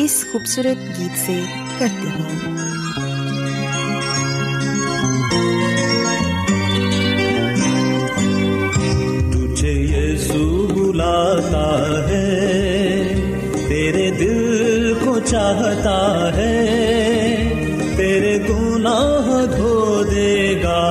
اس 0.00 0.24
خوبصورت 0.32 0.98
گیت 0.98 1.18
سے 1.26 1.40
کرتے 1.78 2.08
ہیں۔ 2.08 2.38
تجھے 9.32 9.72
یسو 9.72 10.66
بلاتا 10.74 11.68
ہے، 12.08 13.14
تیرے 13.68 14.10
دل 14.10 14.94
کو 15.04 15.18
چاہتا 15.24 16.30
ہے، 16.36 16.56
تیرے 17.96 18.38
گناہ 18.48 19.56
دھو 19.56 20.04
دے 20.10 20.60
گا، 20.62 20.84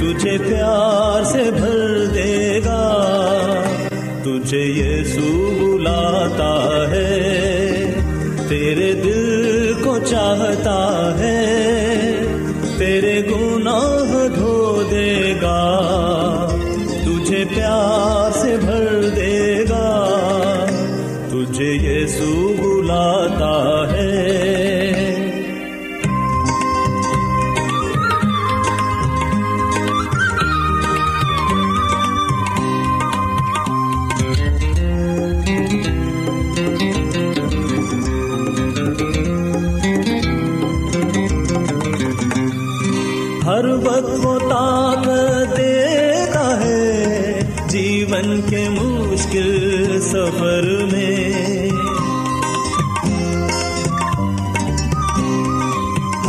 تجھے 0.00 0.38
پیار 0.38 1.24
سے 1.24 1.50
بھر 1.50 2.06
دے 2.14 2.60
گا۔ 2.64 2.82
تجھے 4.22 4.64
یسو 4.64 5.50
بلاتا 5.60 6.86
ہے 6.90 7.41
چاہتا 10.22 11.01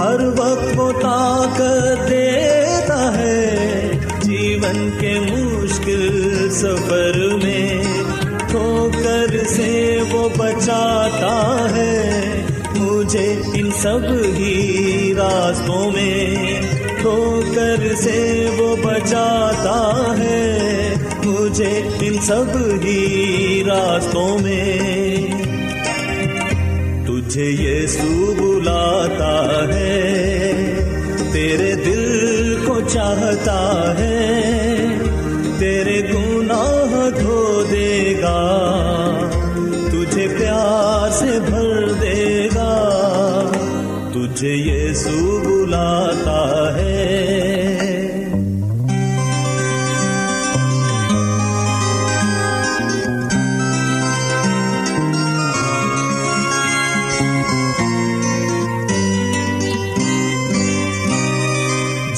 ہر 0.03 0.21
وقت 0.37 0.77
وہ 0.77 0.91
طاقت 1.01 2.09
دیتا 2.09 2.97
ہے 3.17 3.91
جیون 4.23 4.89
کے 4.99 5.11
مشکل 5.21 6.49
سفر 6.51 7.19
میں 7.43 7.69
ٹھوکر 8.49 9.35
سے 9.47 9.69
وہ 10.11 10.27
بچاتا 10.37 11.35
ہے 11.75 12.43
مجھے 12.75 13.25
ان 13.53 13.69
سب 13.81 14.09
ہی 14.37 15.13
راستوں 15.17 15.91
میں 15.91 16.59
ٹھوکر 17.01 17.87
سے 17.95 18.19
وہ 18.59 18.75
بچاتا 18.83 19.79
ہے 20.19 20.95
مجھے 21.25 21.71
ان 22.01 22.19
سب 22.21 22.55
ہی 22.83 23.63
راستوں 23.67 24.29
میں 24.39 25.27
تجھے 27.07 27.49
یہ 27.59 27.85
سو 27.87 28.42
بلاتا 28.63 29.67
ہے، 29.73 30.53
تیرے 31.33 31.73
دل 31.75 32.55
کو 32.67 32.79
چاہتا 32.89 33.59
ہے، 33.97 34.87
تیرے 35.59 35.99
گناہ 36.09 37.09
دھو 37.19 37.63
دے 37.71 38.13
گا، 38.21 38.39
تجھے 39.91 40.27
پیار 40.39 41.09
سے 41.11 41.39
بھر 41.39 41.91
دے 42.01 42.47
گا، 42.55 42.71
تجھے 44.13 44.55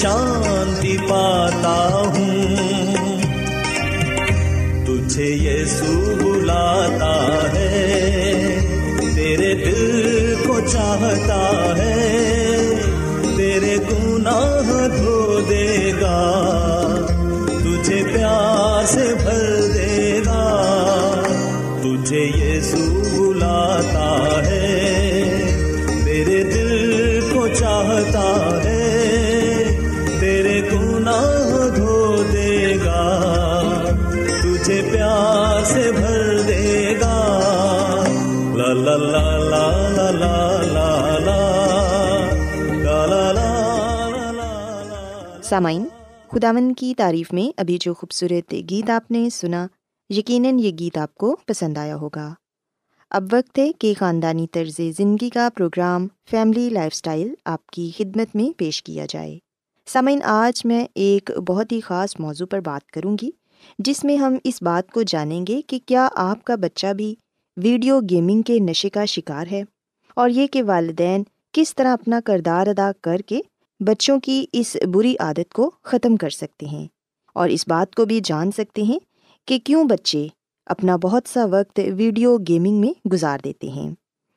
شانتی 0.00 0.96
پاتا 1.08 2.02
ہوں۔ 2.16 2.56
تجھے 4.86 5.24
یہ 5.24 5.64
سو 5.64 6.14
بلاتا 6.20 7.48
ہے، 7.54 8.58
تیرے 9.14 9.54
دل 9.54 10.34
کو 10.46 10.60
چاہتا 10.60 11.74
ہے، 11.78 12.74
تیرے 13.36 13.76
گناہ 13.76 14.88
دھو 14.88 15.40
دے 15.48 15.92
گا۔ 16.00 16.20
تجھے 17.46 18.02
پیار 18.12 18.86
سے 18.86 19.14
سامعین 45.54 45.84
خداون 46.28 46.74
کی 46.74 46.94
تعریف 46.94 47.32
میں 47.32 47.52
ابھی 47.56 47.78
جو 47.80 47.94
خوبصورت 47.94 48.54
گیت 48.70 48.90
آپ 48.90 49.10
نے 49.10 49.30
سنا، 49.30 49.66
یقیناً 50.08 50.58
یہ 50.58 50.70
گیت 50.78 50.98
آپ 50.98 51.14
کو 51.14 51.36
پسند 51.46 51.78
آیا 51.78 51.96
ہوگا۔ 51.96 52.34
اب 53.10 53.24
وقت 53.32 53.58
ہے 53.58 53.72
کہ 53.72 53.94
خاندانی 53.98 54.46
طرز 54.52 54.80
زندگی 54.96 55.30
کا 55.30 55.48
پروگرام 55.54 56.06
فیملی 56.30 56.68
لائف 56.68 56.92
اسٹائل 56.94 57.34
آپ 57.44 57.66
کی 57.66 57.90
خدمت 57.96 58.36
میں 58.36 58.58
پیش 58.58 58.82
کیا 58.82 59.06
جائے۔ 59.08 59.38
سامعین، 59.86 60.20
آج 60.22 60.66
میں 60.66 60.86
ایک 60.94 61.30
بہت 61.46 61.72
ہی 61.72 61.80
خاص 61.80 62.14
موضوع 62.18 62.46
پر 62.46 62.60
بات 62.60 62.90
کروں 62.90 63.16
گی، 63.22 63.30
جس 63.78 64.04
میں 64.04 64.16
ہم 64.16 64.34
اس 64.44 64.62
بات 64.62 64.90
کو 64.90 65.02
جانیں 65.02 65.46
گے 65.48 65.60
کہ 65.66 65.78
کیا 65.86 66.08
آپ 66.14 66.44
کا 66.44 66.54
بچہ 66.54 66.92
بھی 66.92 67.14
ویڈیو 67.56 68.00
گیمنگ 68.10 68.42
کے 68.42 68.58
نشے 68.58 68.88
کا 68.88 69.04
شکار 69.04 69.46
ہے 69.52 69.62
اور 70.16 70.30
یہ 70.30 70.46
کہ 70.46 70.62
والدین 70.62 71.22
کس 71.52 71.74
طرح 71.74 71.92
اپنا 71.92 72.20
کردار 72.24 72.66
ادا 72.66 72.90
کر 73.02 73.18
کے 73.18 73.40
بچوں 73.80 74.20
کی 74.20 74.46
اس 74.52 74.76
بری 74.92 75.14
عادت 75.20 75.52
کو 75.52 75.70
ختم 75.82 76.16
کر 76.16 76.30
سکتے 76.30 76.66
ہیں 76.66 76.86
اور 77.34 77.48
اس 77.48 77.68
بات 77.68 77.94
کو 77.94 78.04
بھی 78.04 78.20
جان 78.24 78.50
سکتے 78.50 78.82
ہیں 78.82 78.98
کہ 79.46 79.58
کیوں 79.58 79.84
بچے 79.84 80.28
اپنا 80.66 80.96
بہت 80.96 81.22
سا 81.28 81.44
وقت 81.44 81.80
ویڈیو 81.96 82.38
گیمنگ 82.38 82.80
میں 82.80 83.08
گزار 83.08 83.38
دیتے 83.44 83.68
ہیں۔ 83.68 83.90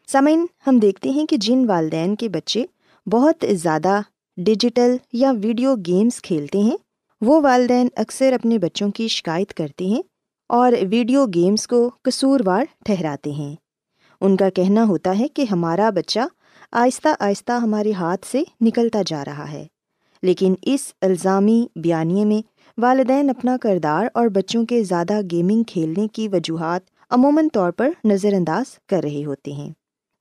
سمعن 0.07 0.45
ہم 0.67 0.79
دیکھتے 0.79 1.09
ہیں 1.09 1.25
کہ 1.25 1.37
جن 1.37 1.65
والدین 1.69 2.15
کے 2.15 2.29
بچے 2.29 2.65
بہت 3.07 3.45
زیادہ 3.51 4.01
ڈیجیٹل 4.37 4.95
یا 5.13 5.31
ویڈیو 5.43 5.75
گیمس 5.75 6.21
کھیلتے 6.21 6.57
ہیں، 6.57 6.77
وہ 7.21 7.41
والدین 7.41 7.87
اکثر 7.95 8.33
اپنے 8.33 8.57
بچوں 8.57 8.91
کی 8.91 9.07
شکایت 9.07 9.53
کرتے 9.53 9.85
ہیں 9.85 10.01
اور 10.49 10.71
ویڈیو 10.89 11.25
گیمس 11.25 11.67
کو 11.67 11.89
قصوروار 12.01 12.65
ٹھہراتے 12.85 13.31
ہیں۔ 13.31 13.55
ان 14.21 14.35
کا 14.35 14.49
کہنا 14.49 14.83
ہوتا 14.83 15.19
ہے 15.19 15.27
کہ 15.27 15.45
ہمارا 15.51 15.89
بچہ 15.89 16.19
آہستہ 16.71 17.07
آہستہ 17.19 17.51
ہمارے 17.51 17.91
ہاتھ 17.91 18.25
سے 18.25 18.43
نکلتا 18.61 19.01
جا 19.05 19.25
رہا 19.25 19.51
ہے۔ 19.51 19.67
لیکن 20.21 20.53
اس 20.61 20.93
الزامی 21.01 21.67
بیانیے 21.75 22.25
میں 22.25 22.41
والدین 22.81 23.29
اپنا 23.29 23.57
کردار 23.61 24.05
اور 24.13 24.27
بچوں 24.27 24.65
کے 24.65 24.83
زیادہ 24.83 25.19
گیمنگ 25.31 25.63
کھیلنے 25.63 26.07
کی 26.07 26.27
وجوہات 26.27 26.81
عموماً 27.09 27.47
طور 27.53 27.71
پر 27.71 27.89
نظر 28.05 28.33
انداز 28.33 28.79
کر 28.87 29.03
رہے 29.03 29.25
ہوتے 29.25 29.51
ہیں۔ 29.51 29.69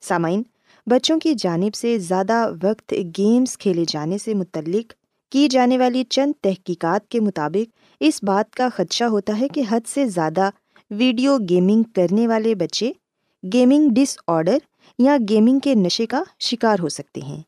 سامعین، 0.00 0.42
بچوں 0.86 1.18
کی 1.18 1.34
جانب 1.34 1.74
سے 1.74 1.98
زیادہ 1.98 2.50
وقت 2.62 2.94
گیمس 3.18 3.58
کھیلے 3.58 3.84
جانے 3.88 4.18
سے 4.18 4.34
متعلق 4.34 4.92
کی 5.32 5.48
جانے 5.48 5.78
والی 5.78 6.04
چند 6.04 6.32
تحقیقات 6.42 7.08
کے 7.08 7.20
مطابق 7.20 7.78
اس 8.00 8.20
بات 8.22 8.54
کا 8.54 8.68
خدشہ 8.74 9.04
ہوتا 9.04 9.40
ہے 9.40 9.48
کہ 9.48 9.62
حد 9.70 9.80
سے 9.86 10.06
زیادہ 10.06 10.50
ویڈیو 10.90 11.38
گیمنگ 11.48 11.82
کرنے 11.94 12.28
والے 12.28 12.54
بچے 12.54 12.92
گیمنگ 13.52 13.88
ڈس 13.90 14.18
آڈر 14.26 14.58
یا 14.98 15.16
گیمنگ 15.28 15.58
کے 15.58 15.74
نشے 15.74 16.06
کا 16.06 16.22
شکار 16.40 16.76
ہو 16.82 16.88
سکتے 16.88 17.20
ہیں۔ 17.20 17.42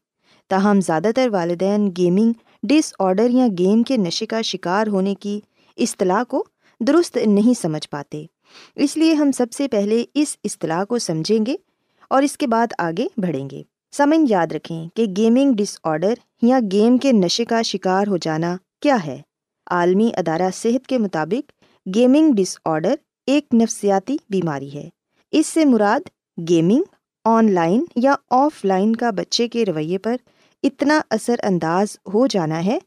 تاہم، 0.49 0.81
زیادہ 0.81 1.11
تر 1.17 1.29
والدین 1.33 1.91
گیمنگ، 1.97 2.33
ڈس 2.63 2.95
آڈر 2.99 3.31
یا 3.31 3.47
گیم 3.59 3.83
کے 3.83 3.97
نشے 3.97 4.27
کا 4.27 4.43
شکار 4.43 4.87
ہونے 4.87 5.15
کی 5.15 5.41
اصطلاح 5.77 6.23
کو 6.23 6.45
درست 6.81 7.17
نہیں 7.17 7.61
سمجھ 7.61 7.89
پاتے۔ 7.91 8.27
اس 8.77 8.97
لیے 8.97 9.15
ہم 9.15 9.33
سب 9.33 9.47
سے 9.53 9.69
پہلے 9.69 10.05
اس 10.15 10.37
اصطلاح 10.45 10.85
کو 10.85 10.99
سمجھیں 10.99 11.47
گے 11.47 11.57
اور 12.11 12.23
اس 12.23 12.37
کے 12.37 12.47
بعد 12.47 12.67
آگے 12.79 13.07
بڑھیں 13.17 13.51
گے۔ 13.51 13.63
سمن 13.93 14.25
یاد 14.29 14.47
رکھیں 14.53 14.89
کہ 14.95 15.07
گیمنگ، 15.17 15.53
ڈس 15.53 15.79
آڈر 15.85 16.15
یا 16.43 16.61
گیم 16.73 16.99
کے 16.99 17.13
نشے 17.13 17.45
کا 17.45 17.63
شکار 17.63 18.07
ہو 18.07 18.17
جانا 18.17 18.57
کیا 18.81 18.97
ہے۔ 19.07 19.23
عالمی 19.67 20.11
ادارہ 20.17 20.51
صحت 20.55 20.87
کے 20.87 20.99
مطابق، 20.99 21.63
گیمنگ، 21.95 22.33
ڈس 22.33 22.59
آڈر 22.65 22.95
ایک 23.27 23.55
نفسیاتی 23.55 24.17
بیماری 24.31 24.75
ہے۔ 24.75 24.89
اس 25.33 25.47
سے 25.47 25.65
مراد 25.65 26.01
گیمنگ 26.49 26.83
آن 27.25 27.53
لائن 27.53 27.85
یا 27.97 28.15
آف 28.31 28.65
لائن 28.65 28.97
کا 28.97 29.11
بچے 29.11 29.49
کے 29.49 29.65
رویے 29.65 29.99
پر 29.99 30.17
اتنا 30.63 31.01
اثر 31.11 31.35
انداز 31.43 31.97
ہو 32.15 32.27
جانا 32.27 32.65
ہے 32.65 32.79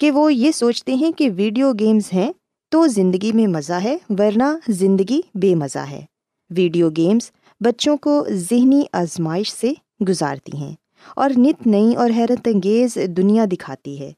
کہ 0.00 0.10
وہ 0.10 0.34
یہ 0.34 0.50
سوچتے 0.50 0.94
ہیں 0.94 1.12
کہ 1.12 1.30
ویڈیو 1.36 1.72
گیمز 1.72 2.12
ہیں 2.12 2.32
تو 2.68 2.86
زندگی 2.86 3.32
میں 3.32 3.46
مزہ 3.46 3.72
ہے، 3.72 3.96
ورنہ 4.18 4.44
زندگی 4.68 5.20
بے 5.34 5.54
مزہ 5.54 5.78
ہے۔ 5.78 6.04
ویڈیو 6.50 6.90
گیمز 6.90 7.30
بچوں 7.60 7.96
کو 7.96 8.26
ذہنی 8.30 8.82
آزمائش 8.92 9.52
سے 9.52 9.72
گزارتی 10.08 10.56
ہیں 10.56 10.74
اور 11.16 11.30
نت 11.36 11.66
نئی 11.66 11.94
اور 11.94 12.10
حیرت 12.16 12.48
انگیز 12.52 12.98
دنیا 13.08 13.44
دکھاتی 13.52 14.00
ہے۔ 14.00 14.12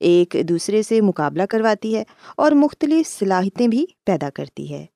ایک 0.00 0.36
دوسرے 0.48 0.82
سے 0.82 1.00
مقابلہ 1.00 1.42
کرواتی 1.42 1.96
ہے 1.96 2.04
اور 2.36 2.52
مختلف 2.52 3.18
صلاحیتیں 3.18 3.68
بھی 3.68 3.86
پیدا 4.06 4.30
کرتی 4.34 4.72
ہے۔ 4.74 4.86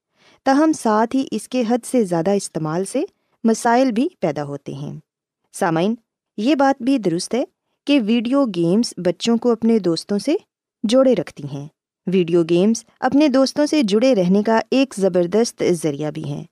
تاہم، 0.45 0.73
ساتھ 0.73 1.17
ہی 1.17 1.25
اس 1.31 1.49
کے 1.49 1.63
حد 1.69 1.87
سے 1.87 2.05
زیادہ 2.05 2.31
استعمال 2.31 2.85
سے 2.85 3.03
مسائل 3.45 3.93
بھی 3.93 4.09
پیدا 4.21 4.45
ہوتے 4.45 4.75
ہیں۔ 4.75 5.01
سامعین، 5.53 5.95
یہ 6.37 6.55
بات 6.55 6.83
بھی 6.83 6.99
درست 6.99 7.35
ہے 7.35 7.45
کہ 7.87 8.01
ویڈیو 8.07 8.45
گیمس 8.45 8.95
بچوں 8.97 9.37
کو 9.37 9.53
اپنے 9.53 9.79
دوستوں 9.79 10.19
سے 10.19 10.35
جوڑے 10.83 11.15
رکھتی 11.15 11.43
ہیں۔ 11.53 11.69
ویڈیو 12.07 12.43
گیمس 12.51 12.85
اپنے 13.01 13.29
دوستوں 13.29 13.67
سے 13.67 13.83
جڑے 13.83 14.15
رہنے 14.15 14.43
کا 14.43 14.61
ایک 14.71 14.95
زبردست 14.99 15.63
ذریعہ 15.83 16.11
بھی 16.11 16.25
ہیں۔ 16.25 16.45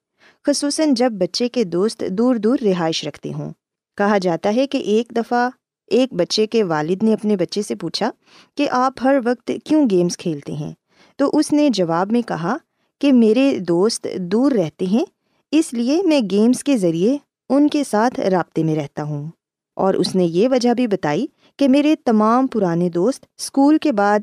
خصوصاً 0.47 0.95
جب 0.95 1.13
بچے 1.13 1.49
کے 1.49 1.65
دوست 1.65 2.05
دور 2.11 2.37
دور 2.37 2.59
رہائش 2.63 3.07
رکھتے 3.09 3.33
ہوں۔ 3.33 3.53
کہا 3.97 4.19
جاتا 4.19 4.55
ہے 4.57 4.67
کہ 4.67 4.79
ایک 4.79 5.13
دفعہ 5.17 5.51
ایک 5.87 6.13
بچے 6.13 6.47
کے 6.47 6.63
والد 6.63 7.03
نے 7.03 7.13
اپنے 7.13 7.37
بچے 7.37 7.63
سے 7.63 7.75
پوچھا 7.75 8.11
کہ 8.57 8.69
آپ 8.71 8.93
ہر 9.05 9.17
وقت 9.25 9.51
کیوں 9.65 9.91
گیمس 9.91 10.17
کھیلتے 10.17 10.53
ہیں؟ 10.53 10.73
تو 11.17 11.31
اس 11.33 11.53
نے 11.53 11.71
جواب 11.71 12.13
میں 12.13 12.23
کہا 12.23 12.57
کہ 13.01 13.13
میرے 13.13 13.59
دوست 13.59 14.07
دور 14.19 14.53
رہتے 14.53 14.87
ہیں 14.87 15.05
اس 15.53 15.73
لیے 15.73 16.03
میں 16.05 16.21
گیمس 16.31 16.65
کے 16.65 16.77
ذریعے 16.77 17.17
ان 17.49 17.69
کے 17.69 17.85
ساتھ 17.85 18.21
رابطے 18.21 18.65
میں 18.65 18.75
رہتا 18.77 19.03
ہوں۔ 19.03 19.31
اور 19.77 19.95
اس 19.95 20.15
نے 20.15 20.25
یہ 20.25 20.49
وجہ 20.49 20.75
بھی 20.75 20.87
بتائی 20.87 21.27
کہ 21.59 21.69
میرے 21.69 21.97
تمام 22.05 22.47
پرانے 22.47 22.89
دوست 22.89 23.27
اسکول 23.39 23.79
کے 23.79 23.93
بعد 23.93 24.19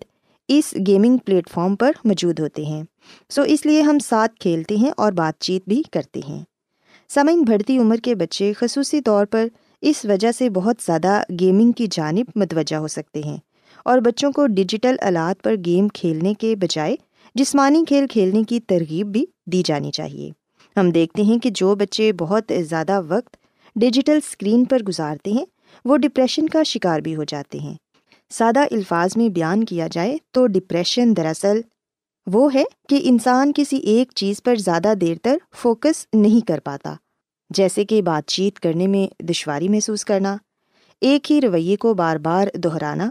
اس 0.47 0.73
گیمنگ 0.87 1.17
پلیٹ 1.17 1.49
فارم 1.49 1.75
پر 1.75 1.91
موجود 2.05 2.39
ہوتے 2.39 2.65
ہیں۔ 2.65 2.83
سو 3.29 3.41
اس 3.41 3.65
لیے 3.65 3.81
ہم 3.81 3.99
ساتھ 3.99 4.35
کھیلتے 4.39 4.75
ہیں 4.75 4.91
اور 4.97 5.11
بات 5.11 5.41
چیت 5.41 5.63
بھی 5.67 5.83
کرتے 5.91 6.19
ہیں۔ 6.29 6.43
سمعن 7.09 7.41
بڑھتی 7.41 7.77
عمر 7.77 7.97
کے 7.97 8.15
بچے 8.15 8.53
خصوصی 8.53 9.01
طور 9.01 9.25
پر 9.25 9.47
اس 9.81 10.05
وجہ 10.05 10.31
سے 10.31 10.49
بہت 10.49 10.75
زیادہ 10.85 11.23
گیمنگ 11.39 11.71
کی 11.71 11.87
جانب 11.91 12.25
متوجہ 12.35 12.75
ہو 12.75 12.87
سکتے 12.87 13.21
ہیں 13.25 13.37
اور 13.85 13.97
بچوں 13.97 14.31
کو 14.31 14.47
ڈیجیٹل 14.47 14.95
آلات 15.01 15.43
پر 15.43 15.55
گیم 15.65 15.87
کھیلنے 15.87 16.33
کے 16.33 16.55
بجائے 16.55 16.95
جسمانی 17.35 17.85
کھیل 17.87 18.07
کھیلنے 18.07 18.43
کی 18.43 18.59
ترغیب 18.59 19.07
بھی 19.07 19.25
دی 19.45 19.61
جانی 19.65 19.91
چاہیے۔ 19.91 20.38
ہم 20.75 20.89
دیکھتے 20.91 21.21
ہیں 21.21 21.37
کہ 21.37 21.49
جو 21.49 21.75
بچے 21.75 22.11
بہت 22.13 22.51
زیادہ 22.59 23.01
وقت 23.07 23.37
ڈیجیٹل 23.75 24.19
اسکرین 24.25 24.65
پر 24.65 24.83
گزارتے 24.83 25.31
ہیں، 25.31 25.45
وہ 25.85 25.97
ڈپریشن 25.97 26.49
کا 26.49 26.63
شکار 26.63 26.99
بھی 26.99 27.15
ہو 27.15 27.23
جاتے 27.23 27.59
ہیں۔ 27.59 27.73
سادہ 28.29 28.59
الفاظ 28.59 29.17
میں 29.17 29.29
بیان 29.29 29.63
کیا 29.63 29.87
جائے 29.91 30.17
تو 30.31 30.47
ڈپریشن 30.47 31.17
دراصل 31.17 31.61
وہ 32.27 32.53
ہے 32.53 32.63
کہ 32.89 32.99
انسان 33.03 33.51
کسی 33.55 33.77
ایک 33.77 34.11
چیز 34.15 34.43
پر 34.43 34.55
زیادہ 34.55 34.93
دیر 35.01 35.17
تک 35.21 35.55
فوکس 35.55 36.05
نہیں 36.13 36.47
کر 36.47 36.59
پاتا، 36.59 36.93
جیسے 37.49 37.85
کہ 37.85 38.01
بات 38.01 38.27
چیت 38.27 38.59
کرنے 38.59 38.87
میں 38.87 39.23
دشواری 39.23 39.69
محسوس 39.69 40.05
کرنا، 40.05 40.37
ایک 41.01 41.31
ہی 41.31 41.41
رویے 41.41 41.75
کو 41.75 41.93
بار 41.93 42.17
بار 42.17 42.47
دہرانا، 42.53 43.09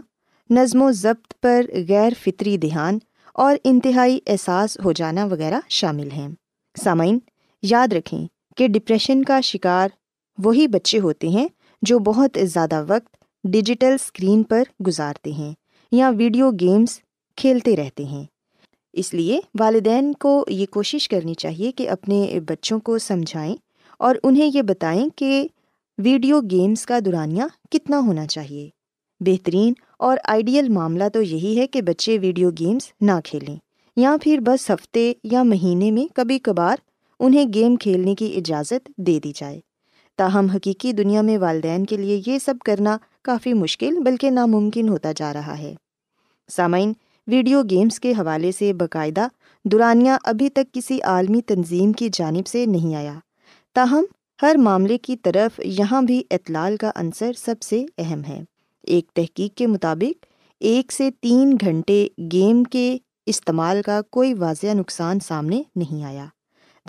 نظم 0.49 0.81
و 0.81 0.91
ضبط 0.91 1.33
پر 1.41 1.65
غیر 1.87 2.13
فطری 2.21 2.57
دھیان 2.57 2.97
اور 3.33 3.57
انتہائی 3.63 4.19
احساس 4.27 4.77
ہو 4.85 4.91
جانا 4.91 5.25
وغیرہ 5.25 5.59
شامل 5.69 6.11
ہیں۔ 6.11 6.27
سامعین 6.75 7.19
یاد 7.61 7.93
رکھیں 7.93 8.27
کہ 8.57 8.67
ڈپریشن 8.67 9.23
کا 9.23 9.41
شکار 9.41 9.89
وہی 10.37 10.67
بچے 10.67 10.99
ہوتے 10.99 11.27
ہیں 11.27 11.47
جو 11.81 11.99
بہت 11.99 12.37
زیادہ 12.43 12.85
وقت 12.87 13.15
ڈیجیٹل 13.43 13.93
اسکرین 13.93 14.43
پر 14.43 14.63
گزارتے 14.87 15.31
ہیں 15.31 15.53
یا 15.91 16.11
ویڈیو 16.17 16.51
گیمس 16.51 16.99
کھیلتے 17.35 17.75
رہتے 17.75 18.03
ہیں۔ 18.03 18.23
اس 18.93 19.13
لیے 19.13 19.39
والدین 19.59 20.13
کو 20.13 20.45
یہ 20.47 20.65
کوشش 20.65 21.09
کرنی 21.09 21.33
چاہیے 21.33 21.71
کہ 21.71 21.89
اپنے 21.89 22.39
بچوں 22.47 22.79
کو 22.79 22.97
سمجھائیں 22.97 23.55
اور 23.97 24.15
انہیں 24.23 24.49
یہ 24.53 24.61
بتائیں 24.61 25.09
کہ 25.15 25.47
ویڈیو 25.97 26.41
گیمس 26.41 26.85
کا 26.85 26.99
دورانیہ 27.05 27.43
کتنا 27.71 27.99
ہونا 27.99 28.27
چاہیے۔ 28.27 28.69
بہترین 29.19 29.73
اور 29.99 30.17
آئیڈیل 30.23 30.69
معاملہ 30.69 31.03
تو 31.13 31.21
یہی 31.21 31.59
ہے 31.59 31.67
کہ 31.67 31.81
بچے 31.81 32.17
ویڈیو 32.19 32.51
گیمس 32.59 32.91
نہ 33.01 33.11
کھیلیں 33.23 33.55
یا 33.95 34.15
پھر 34.21 34.39
بس 34.45 34.71
ہفتے 34.71 35.13
یا 35.23 35.43
مہینے 35.43 35.91
میں 35.91 36.05
کبھی 36.15 36.39
کبھار 36.39 36.77
انہیں 37.19 37.45
گیم 37.53 37.75
کھیلنے 37.75 38.15
کی 38.15 38.33
اجازت 38.37 38.91
دے 38.97 39.19
دی 39.19 39.31
جائے۔ 39.35 39.59
تاہم، 40.17 40.45
حقیقی 40.45 40.93
دنیا 40.93 41.21
میں 41.21 41.37
والدین 41.37 41.85
کے 41.85 41.97
لیے 41.97 42.21
یہ 42.27 42.39
سب 42.39 42.55
کرنا 42.65 42.97
کافی 43.21 43.53
مشکل 43.53 43.99
بلکہ 43.99 44.29
ناممکن 44.29 44.89
ہوتا 44.89 45.11
جا 45.15 45.33
رہا 45.33 45.57
ہے۔ 45.57 45.75
سامعین، 46.51 46.93
ویڈیو 47.27 47.61
گیمس 47.69 47.99
کے 47.99 48.11
حوالے 48.11 48.51
سے 48.51 48.73
باقاعدہ 48.73 49.27
دورانیہ 49.65 50.11
ابھی 50.23 50.49
تک 50.49 50.73
کسی 50.73 51.01
عالمی 51.01 51.41
تنظیم 51.41 51.91
کی 51.91 52.09
جانب 52.13 52.47
سے 52.47 52.65
نہیں 52.65 52.95
آیا۔ 52.95 53.19
تاہم، 53.73 54.05
ہر 54.41 54.55
معاملے 54.55 54.97
کی 54.97 55.17
طرف 55.17 55.61
یہاں 55.63 56.01
بھی 56.01 56.23
اطلال 56.31 56.77
کا 56.77 56.91
عنصر 56.95 57.31
سب 57.37 57.61
سے 57.61 57.85
اہم 57.97 58.21
ہے۔ 58.23 58.41
ایک 58.83 59.11
تحقیق 59.13 59.57
کے 59.57 59.67
مطابق، 59.67 60.25
ایک 60.59 60.91
سے 60.91 61.09
تین 61.21 61.57
گھنٹے 61.61 62.07
گیم 62.31 62.63
کے 62.63 62.97
استعمال 63.25 63.81
کا 63.81 64.01
کوئی 64.09 64.33
واضح 64.33 64.73
نقصان 64.73 65.19
سامنے 65.19 65.63
نہیں 65.75 66.03
آیا۔ 66.03 66.25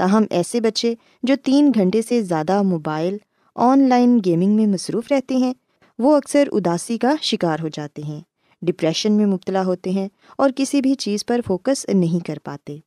تاہم 0.00 0.24
ایسے 0.30 0.60
بچے 0.60 0.94
جو 1.22 1.34
تین 1.44 1.72
گھنٹے 1.74 2.02
سے 2.02 2.22
زیادہ 2.22 2.62
موبائل، 2.62 3.16
آن 3.54 3.88
لائن 3.88 4.18
گیمنگ 4.24 4.56
میں 4.56 4.66
مصروف 4.66 5.12
رہتے 5.12 5.36
ہیں، 5.36 5.54
وہ 5.98 6.16
اکثر 6.16 6.48
اداسی 6.52 6.98
کا 6.98 7.14
شکار 7.22 7.58
ہو 7.62 7.68
جاتے 7.68 8.02
ہیں، 8.02 8.20
ڈپریشن 8.62 9.12
میں 9.12 9.26
مبتلا 9.26 9.64
ہوتے 9.64 9.90
ہیں 9.90 10.08
اور 10.38 10.50
کسی 10.56 10.80
بھی 10.80 10.94
چیز 10.94 11.26
پر 11.26 11.40
فوکس 11.46 11.86
نہیں 11.94 12.24
کر 12.26 12.38
پاتے۔ 12.44 12.78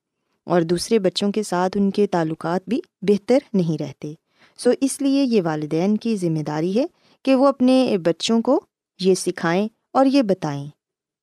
اور 0.45 0.61
دوسرے 0.61 0.99
بچوں 0.99 1.31
کے 1.31 1.43
ساتھ 1.43 1.77
ان 1.77 1.91
کے 1.91 2.07
تعلقات 2.07 2.61
بھی 2.67 2.79
بہتر 3.01 3.37
نہیں 3.53 3.81
رہتے۔ 3.81 4.13
سو 4.57 4.69
اس 4.81 5.01
لیے 5.01 5.23
یہ 5.23 5.41
والدین 5.41 5.97
کی 5.97 6.15
ذمہ 6.15 6.43
داری 6.43 6.79
ہے 6.79 6.85
کہ 7.23 7.35
وہ 7.35 7.47
اپنے 7.47 7.97
بچوں 8.05 8.41
کو 8.41 8.61
یہ 8.99 9.13
سکھائیں 9.13 9.67
اور 9.93 10.05
یہ 10.05 10.21
بتائیں 10.21 10.67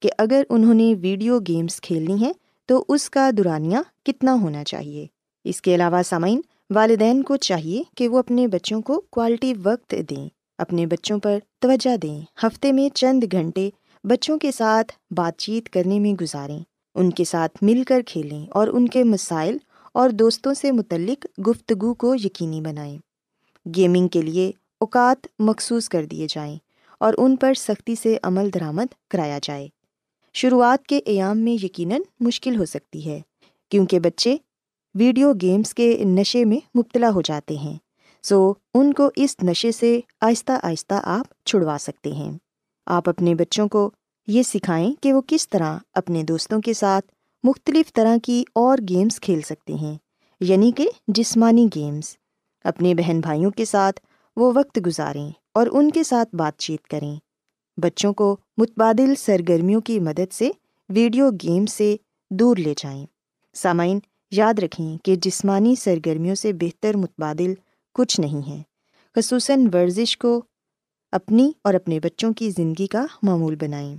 کہ 0.02 0.10
اگر 0.18 0.42
انہوں 0.48 0.74
نے 0.74 0.94
ویڈیو 1.00 1.38
گیمس 1.38 1.80
کھیلنی 1.80 2.14
ہیں 2.14 2.32
تو 2.66 2.84
اس 2.88 3.10
کا 3.10 3.30
دورانیہ 3.36 3.78
کتنا 4.04 4.34
ہونا 4.34 4.64
چاہیے۔ 4.64 5.06
اس 5.44 5.62
کے 5.62 5.74
علاوہ 5.74 6.02
سامعین، 6.02 6.40
والدین 6.70 7.22
کو 7.22 7.36
چاہیے 7.36 7.82
کہ 7.96 8.08
وہ 8.08 8.18
اپنے 8.18 8.48
بچوں 8.48 8.80
کو 8.82 9.00
کوالٹی 9.10 9.54
وقت 9.62 9.94
دیں، 10.10 10.28
اپنے 10.58 10.86
بچوں 10.86 11.18
پر 11.18 11.38
توجہ 11.58 11.96
دیں، 11.96 12.20
ہفتے 12.42 12.72
میں 12.72 12.88
چند 12.94 13.24
گھنٹے 13.32 13.70
بچوں 14.04 14.38
کے 14.38 14.52
ساتھ 14.52 14.92
بات 15.10 15.38
چیت 15.38 15.68
کرنے 15.68 15.98
میں 15.98 16.12
گزاریں، 16.12 16.58
ان 16.94 17.10
کے 17.10 17.24
ساتھ 17.24 17.64
مل 17.64 17.82
کر 17.84 18.00
کھیلیں 18.06 18.46
اور 18.50 18.68
ان 18.68 18.88
کے 18.88 19.04
مسائل 19.04 19.56
اور 19.94 20.10
دوستوں 20.10 20.54
سے 20.54 20.72
متعلق 20.72 21.26
گفتگو 21.48 21.94
کو 21.94 22.14
یقینی 22.14 22.60
بنائیں۔ 22.60 22.98
گیمنگ 23.76 24.08
کے 24.08 24.22
لیے 24.22 24.50
اوقات 24.80 25.26
مخصوص 25.38 25.88
کر 25.88 26.04
دیے 26.04 26.26
جائیں 26.30 26.56
اور 27.00 27.14
ان 27.18 27.36
پر 27.36 27.54
سختی 27.54 27.94
سے 27.94 28.16
عمل 28.22 28.50
درآمد 28.54 29.10
کرایا 29.10 29.38
جائے۔ 29.42 29.68
شروعات 30.34 30.86
کے 30.86 31.00
ایام 31.04 31.38
میں 31.38 31.64
یقیناً 31.64 32.00
مشکل 32.20 32.56
ہو 32.56 32.64
سکتی 32.64 33.10
ہے، 33.10 33.20
کیونکہ 33.68 34.00
بچے 34.00 34.36
ویڈیو 34.94 35.32
گیمس 35.40 35.74
کے 35.74 36.04
نشے 36.04 36.44
میں 36.44 36.78
مبتلا 36.78 37.10
ہو 37.10 37.20
جاتے 37.20 37.56
ہیں۔ 37.56 37.78
سو 38.22 38.52
ان 38.74 38.92
کو 38.92 39.10
اس 39.16 39.36
نشے 39.42 39.72
سے 39.72 40.00
آہستہ 40.20 40.52
آہستہ 40.62 40.94
آپ 41.02 41.46
چھڑوا 41.46 41.76
سکتے 41.80 42.12
ہیں۔ 42.12 42.32
آپ 42.86 43.08
اپنے 43.08 43.34
بچوں 43.34 43.68
کو 43.68 43.90
یہ 44.26 44.42
سکھائیں 44.42 44.94
کہ 45.00 45.12
وہ 45.12 45.20
کس 45.26 45.48
طرح 45.48 45.78
اپنے 45.94 46.22
دوستوں 46.22 46.60
کے 46.60 46.72
ساتھ 46.72 47.06
مختلف 47.42 47.92
طرح 47.92 48.16
کی 48.22 48.44
اور 48.54 48.78
گیمس 48.88 49.20
کھیل 49.20 49.40
سکتے 49.40 49.74
ہیں 49.74 49.96
یعنی 50.40 50.72
کہ 50.72 50.90
جسمانی 51.08 51.68
گیمس 51.74 52.16
اپنے 52.64 52.94
بہن 52.94 53.20
بھائیوں 53.20 53.50
کے 53.50 53.64
ساتھ 53.64 54.00
وہ 54.36 54.52
وقت 54.54 54.78
گزاریں 54.86 55.30
اور 55.54 55.66
ان 55.72 55.90
کے 55.90 56.02
ساتھ 56.02 56.36
بات 56.36 56.58
چیت 56.58 56.82
کریں۔ 56.82 57.16
بچوں 57.76 58.12
کو 58.12 58.36
متبادل 58.56 59.14
سرگرمیوں 59.14 59.80
کی 59.80 60.00
مدد 60.00 60.32
سے 60.32 60.50
ویڈیو 60.88 61.30
گیم 61.42 61.66
سے 61.66 61.96
دور 62.30 62.56
لے 62.56 62.74
جائیں۔ 62.76 63.06
سامعین 63.54 63.98
یاد 64.32 64.54
رکھیں 64.58 64.96
کہ 65.04 65.16
جسمانی 65.16 65.74
سرگرمیوں 65.74 66.34
سے 66.34 66.52
بہتر 66.52 66.96
متبادل 66.96 67.54
کچھ 67.94 68.20
نہیں 68.20 68.48
ہے 68.48 68.62
خصوصاً 69.16 69.66
ورزش 69.74 70.18
کو 70.18 70.42
اپنی 71.12 71.52
اور 71.64 71.74
اپنے 71.74 72.00
بچوں 72.00 72.32
کی 72.32 72.50
زندگی 72.50 72.86
کا 72.86 73.06
معمول 73.22 73.56
بنائیں۔ 73.56 73.96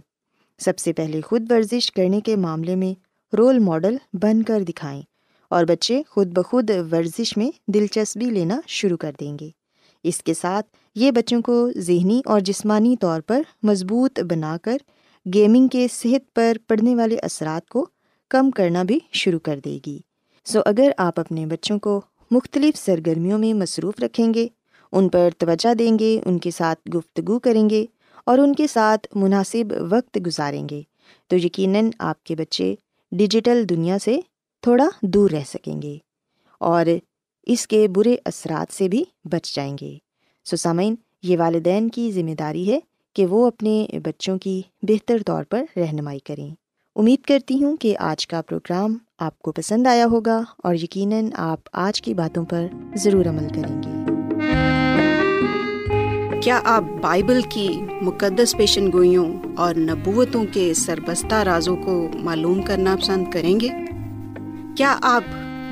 سب 0.60 0.78
سے 0.78 0.94
پہلے 0.94 1.22
خود 1.22 1.52
ورزش 1.52 1.92
کرنے 1.92 2.22
کے 2.22 2.36
معاملے 2.36 2.76
میں 2.76 2.94
رول 3.36 3.60
ماڈل 3.60 3.96
بن 4.14 4.44
کر 4.44 4.62
دکھائیں 4.62 5.02
اور 5.50 5.66
بچے 5.66 6.02
خود 6.10 6.28
بخود 6.28 6.70
ورزش 6.92 7.38
میں 7.38 7.72
دلچسپی 7.72 8.26
لینا 8.26 8.62
شروع 8.68 8.98
کر 8.98 9.12
دیں 9.20 9.40
گے۔ 9.40 9.50
اس 10.04 10.24
کے 10.24 10.34
ساتھ 10.34 10.68
یہ 10.96 11.12
بچوں 11.12 11.42
کو 11.42 11.72
ذہنی 11.78 12.22
اور 12.26 12.40
جسمانی 12.40 12.96
طور 12.98 13.22
پر 13.22 13.42
مضبوط 13.64 14.20
بنا 14.20 14.58
کر 14.62 14.78
گیمنگ 15.34 15.68
کے 15.68 15.88
صحت 15.92 16.34
پر 16.36 16.58
پڑنے 16.68 16.96
والے 16.96 17.18
اثرات 17.18 17.70
کو 17.70 17.88
کم 18.30 18.52
کرنا 18.52 18.84
بھی 18.84 19.00
شروع 19.12 19.40
کر 19.40 19.60
دے 19.66 19.80
گی۔ 19.86 20.00
سو 20.43 20.60
اگر 20.65 20.91
آپ 20.98 21.19
اپنے 21.19 21.45
بچوں 21.45 21.79
کو 21.79 22.01
مختلف 22.31 22.77
سرگرمیوں 22.77 23.39
میں 23.39 23.53
مصروف 23.53 23.93
رکھیں 24.00 24.33
گے، 24.33 24.48
ان 24.91 25.10
پر 25.10 25.29
توجہ 25.38 25.74
دیں 25.74 26.00
گے، 26.00 26.19
ان 26.25 26.39
کے 26.39 26.51
ساتھ 26.51 26.89
گفتگو 26.95 27.39
کریں 27.39 27.69
گے 27.69 27.86
اور 28.25 28.38
ان 28.38 28.55
کے 28.55 28.67
ساتھ 28.67 29.07
مناسب 29.15 29.74
وقت 29.91 30.17
گزاریں 30.25 30.69
گے، 30.69 30.81
تو 31.27 31.36
یقیناً 31.36 31.89
آپ 32.00 32.24
کے 32.24 32.36
بچے 32.36 32.75
ڈیجیٹل 33.12 33.69
دنیا 33.69 33.98
سے 34.00 34.19
تھوڑا 34.62 34.89
دور 35.01 35.29
رہ 35.29 35.43
سکیں 35.48 35.81
گے 35.81 35.98
اور 36.60 36.86
اس 37.43 37.67
کے 37.67 37.88
برے 37.88 38.15
اثرات 38.25 38.74
سے 38.74 38.88
بھی 38.88 39.03
بچ 39.24 39.55
جائیں 39.55 39.77
گے۔ 39.81 39.98
سسامین 40.45 40.95
یہ 41.24 41.38
والدین 41.38 41.89
کی 41.89 42.12
ذمہ 42.12 42.36
داری 42.39 42.71
ہے 42.71 42.79
کہ 43.13 43.25
وہ 43.25 43.48
اپنے 43.48 43.88
بچوں 44.03 44.38
کی 44.38 44.62
بہتر 44.81 45.17
طور 45.25 45.43
پر 45.43 45.63
رہنمائی 45.77 46.19
کریں۔ 46.19 46.50
امید 47.01 47.25
کرتی 47.25 47.63
ہوں 47.63 47.75
کہ 47.75 47.96
آج 48.00 48.27
کا 48.27 48.41
پروگرام 48.41 48.98
آپ 49.20 49.39
کو 49.39 49.51
پسند 49.51 49.88
آیا 49.88 50.05
ہوگا 50.05 50.43
اور 50.58 50.75
یقیناً 50.75 51.29
آپ 51.34 51.60
آج 51.74 52.01
کی 52.01 52.13
باتوں 52.13 52.46
پر 52.46 52.65
ضرور 52.96 53.25
عمل 53.25 53.48
کریں 53.48 53.84
گے۔ 53.84 53.89
کیا 56.41 56.62
آپ 56.63 56.84
بائبل 57.01 57.41
کی 57.50 57.67
مقدس 58.01 58.58
پیشن 58.58 58.91
گوئیوں 58.91 59.34
اور 59.58 59.75
نبوتوں 59.75 60.46
کے 60.51 60.74
سربستہ 60.74 61.36
رازوں 61.36 61.75
کو 61.77 62.10
معلوم 62.13 62.62
کرنا 62.62 62.96
پسند 63.01 63.31
کریں 63.31 63.60
گے؟ 63.60 63.70
کیا 64.77 64.98
آپ 65.01 65.24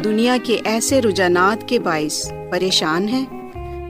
دنیا 0.03 0.37
کے 0.43 0.59
ایسے 0.63 1.01
رجحانات 1.01 1.69
کے 1.69 1.79
باعث 1.79 2.31
پریشان 2.51 3.09
ہیں 3.09 3.25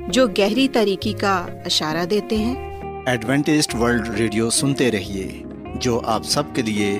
جو 0.09 0.27
گہری 0.27 0.67
طریقے 0.67 1.13
کا 1.13 1.45
اشارہ 1.65 2.05
دیتے 2.05 2.37
ہیں؟ 2.37 2.81
ایڈوینٹسٹ 3.05 3.75
ورلڈ 3.75 4.09
ریڈیو 4.09 4.49
سنتے 4.49 4.91
رہیے 4.91 5.43
جو 5.75 6.01
آپ 6.05 6.23
سب 6.23 6.43
کے 6.53 6.61
لیے 6.61 6.99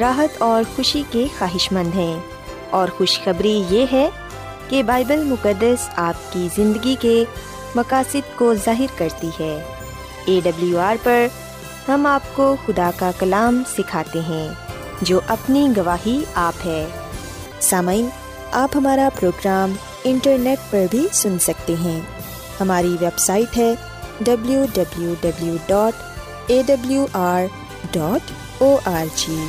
راحت 0.00 0.42
اور 0.42 0.76
خوشی 0.76 1.02
کے 1.10 1.26
خواہش 1.38 1.72
مند 1.72 1.94
ہیں۔ 1.94 2.20
اور 2.70 2.88
خوشخبری 2.88 3.64
یہ 3.68 3.86
ہے 3.92 4.08
کہ 4.68 4.82
بائبل 4.82 5.24
مقدس 5.24 5.88
آپ 5.96 6.32
کی 6.32 6.48
زندگی 6.56 6.96
کے 7.00 7.24
مقاصد 7.74 8.36
کو 8.36 8.54
ظاہر 8.54 8.98
کرتی 8.98 9.28
ہے۔ 9.28 9.62
اے 10.24 10.40
ڈبلیو 10.44 10.78
آر 10.78 10.96
پر 11.02 11.26
ہم 11.88 12.06
آپ 12.06 12.22
کو 12.34 12.56
خدا 12.66 12.90
کا 12.96 13.10
کلام 13.18 13.62
سکھاتے 13.78 14.20
ہیں، 14.20 14.48
جو 15.02 15.20
اپنی 15.26 15.68
گواہی 15.76 16.24
آپ 16.34 16.66
ہے۔ 16.66 16.86
سامعین، 17.60 18.08
آپ 18.52 18.70
ہمارا 18.74 19.08
پروگرام 19.20 19.72
انٹرنیٹ 20.04 20.58
پر 20.70 20.86
بھی 20.90 21.08
سن 21.12 21.38
سکتے 21.38 21.74
ہیں۔ 21.84 22.00
ہماری 22.60 22.96
ویب 23.00 23.18
سائٹ 23.18 23.56
ہے 23.56 23.74
W 24.20 24.64
W 24.74 25.14
W 25.20 25.56
dot 25.66 26.02
A 26.46 26.62
W 26.66 27.06
R 27.12 27.44
dot 27.90 28.32
O 28.62 28.76
R 28.84 29.04
G. 29.16 29.48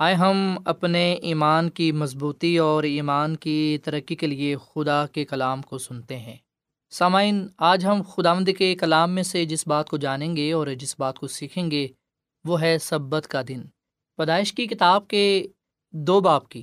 آئے 0.00 0.14
ہم 0.14 0.58
اپنے 0.64 1.12
ایمان 1.12 1.70
کی 1.70 1.92
مضبوطی 1.92 2.58
اور 2.58 2.82
ایمان 2.82 3.36
کی 3.36 3.78
ترقی 3.84 4.14
کے 4.14 4.26
لیے 4.26 4.56
خدا 4.56 5.06
کے 5.06 5.24
کلام 5.24 5.62
کو 5.62 5.78
سنتے 5.78 6.18
ہیں۔ 6.18 6.36
سامعین، 6.90 7.48
آج 7.58 7.84
ہم 7.84 8.02
خدامد 8.02 8.50
کے 8.58 8.74
کلام 8.74 9.10
میں 9.10 9.22
سے 9.22 9.44
جس 9.44 9.66
بات 9.66 9.90
کو 9.90 9.96
جانیں 9.96 10.36
گے 10.36 10.52
اور 10.52 10.66
جس 10.66 11.00
بات 11.00 11.18
کو 11.18 11.26
سیکھیں 11.26 11.70
گے، 11.70 11.88
وہ 12.44 12.60
ہے 12.60 12.78
سبت 12.78 13.26
کا 13.26 13.42
دن۔ 13.48 13.62
پیدائش 14.16 14.52
کی 14.52 14.66
کتاب 14.66 15.08
کے 15.08 15.46
دو 15.92 16.20
باپ 16.20 16.48
کی۔ 16.48 16.62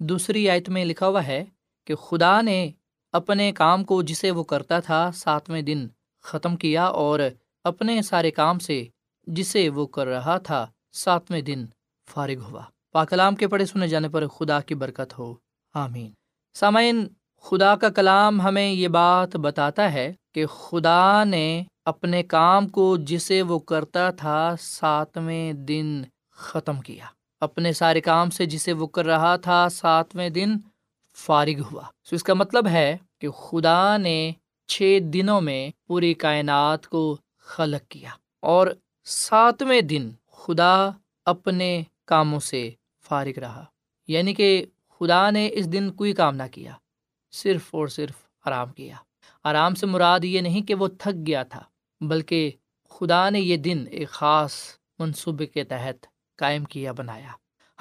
دوسری 0.00 0.50
آیت 0.50 0.68
میں 0.68 0.84
لکھا 0.84 1.08
ہوا 1.08 1.26
ہے 1.26 1.44
کہ 1.86 1.94
خدا 1.94 2.40
نے 2.40 2.70
اپنے 3.12 3.52
کام 3.52 3.84
کو 3.84 4.02
جسے 4.02 4.30
وہ 4.30 4.44
کرتا 4.44 4.80
تھا 4.80 5.10
ساتویں 5.14 5.62
دن 5.62 5.86
ختم 6.22 6.56
کیا 6.56 6.84
اور 6.84 7.20
اپنے 7.64 8.02
سارے 8.02 8.30
کام 8.30 8.58
سے 8.58 8.84
جسے 9.26 9.68
وہ 9.68 9.86
کر 9.86 10.06
رہا 10.06 10.38
تھا 10.38 10.66
ساتویں 10.92 11.40
دن 11.40 11.66
فارغ 12.10 12.40
ہوا۔ 12.50 12.62
پاکلام 12.94 13.34
کے 13.34 13.48
پڑھے 13.48 13.66
سنے 13.66 13.88
جانے 13.88 14.08
پر 14.08 14.26
خدا 14.26 14.60
کی 14.60 14.74
برکت 14.74 15.18
ہو۔ 15.18 15.34
آمین۔ 15.74 16.10
سامعین، 16.54 17.08
خدا 17.42 17.76
کا 17.76 17.88
کلام 17.88 18.40
ہمیں 18.40 18.72
یہ 18.72 18.88
بات 18.88 19.36
بتاتا 19.36 19.92
ہے 19.92 20.14
کہ 20.34 20.46
خدا 20.46 21.24
نے 21.24 21.62
اپنے 21.84 22.22
کام 22.22 22.68
کو 22.68 22.96
جسے 22.96 23.42
وہ 23.42 23.58
کرتا 23.58 24.10
تھا 24.10 24.54
ساتویں 24.60 25.52
دن 25.52 26.02
ختم 26.32 26.80
کیا۔ 26.80 27.04
اپنے 27.40 27.72
سارے 27.72 28.00
کام 28.00 28.30
سے 28.30 28.46
جسے 28.46 28.72
وہ 28.72 28.86
کر 28.86 29.06
رہا 29.06 29.36
تھا 29.36 29.68
ساتویں 29.68 30.28
دن 30.28 30.56
فارغ 31.14 31.60
ہوا۔ 31.72 31.82
تو 32.10 32.16
اس 32.16 32.22
کا 32.22 32.34
مطلب 32.34 32.66
ہے 32.66 32.96
کہ 33.18 33.30
خدا 33.30 33.96
نے 33.96 34.32
چھ 34.66 34.98
دنوں 35.02 35.40
میں 35.40 35.70
پوری 35.86 36.14
کائنات 36.14 36.86
کو 36.86 37.16
خلق 37.38 37.90
کیا 37.90 38.10
اور 38.40 38.66
ساتویں 39.04 39.80
دن 39.80 40.10
خدا 40.32 40.90
اپنے 41.24 41.82
کاموں 42.04 42.40
سے 42.40 42.70
فارغ 43.04 43.38
رہا۔ 43.38 43.64
یعنی 44.08 44.34
کہ 44.34 44.66
خدا 45.00 45.30
نے 45.30 45.50
اس 45.52 45.72
دن 45.72 45.90
کوئی 45.90 46.12
کام 46.12 46.36
نہ 46.36 46.42
کیا، 46.52 46.72
صرف 47.32 47.74
اور 47.74 47.88
صرف 47.88 48.14
آرام 48.44 48.72
کیا۔ 48.72 48.96
آرام 49.44 49.74
سے 49.74 49.86
مراد 49.86 50.20
یہ 50.22 50.40
نہیں 50.40 50.62
کہ 50.62 50.74
وہ 50.74 50.88
تھک 50.88 51.26
گیا 51.26 51.42
تھا، 51.42 51.62
بلکہ 52.00 52.50
خدا 52.90 53.30
نے 53.30 53.40
یہ 53.40 53.56
دن 53.56 53.84
ایک 53.90 54.08
خاص 54.08 54.52
منصوبے 54.98 55.46
کے 55.46 55.64
تحت 55.64 56.06
قائم 56.36 56.64
کیا، 56.64 56.92
بنایا۔ 56.92 57.32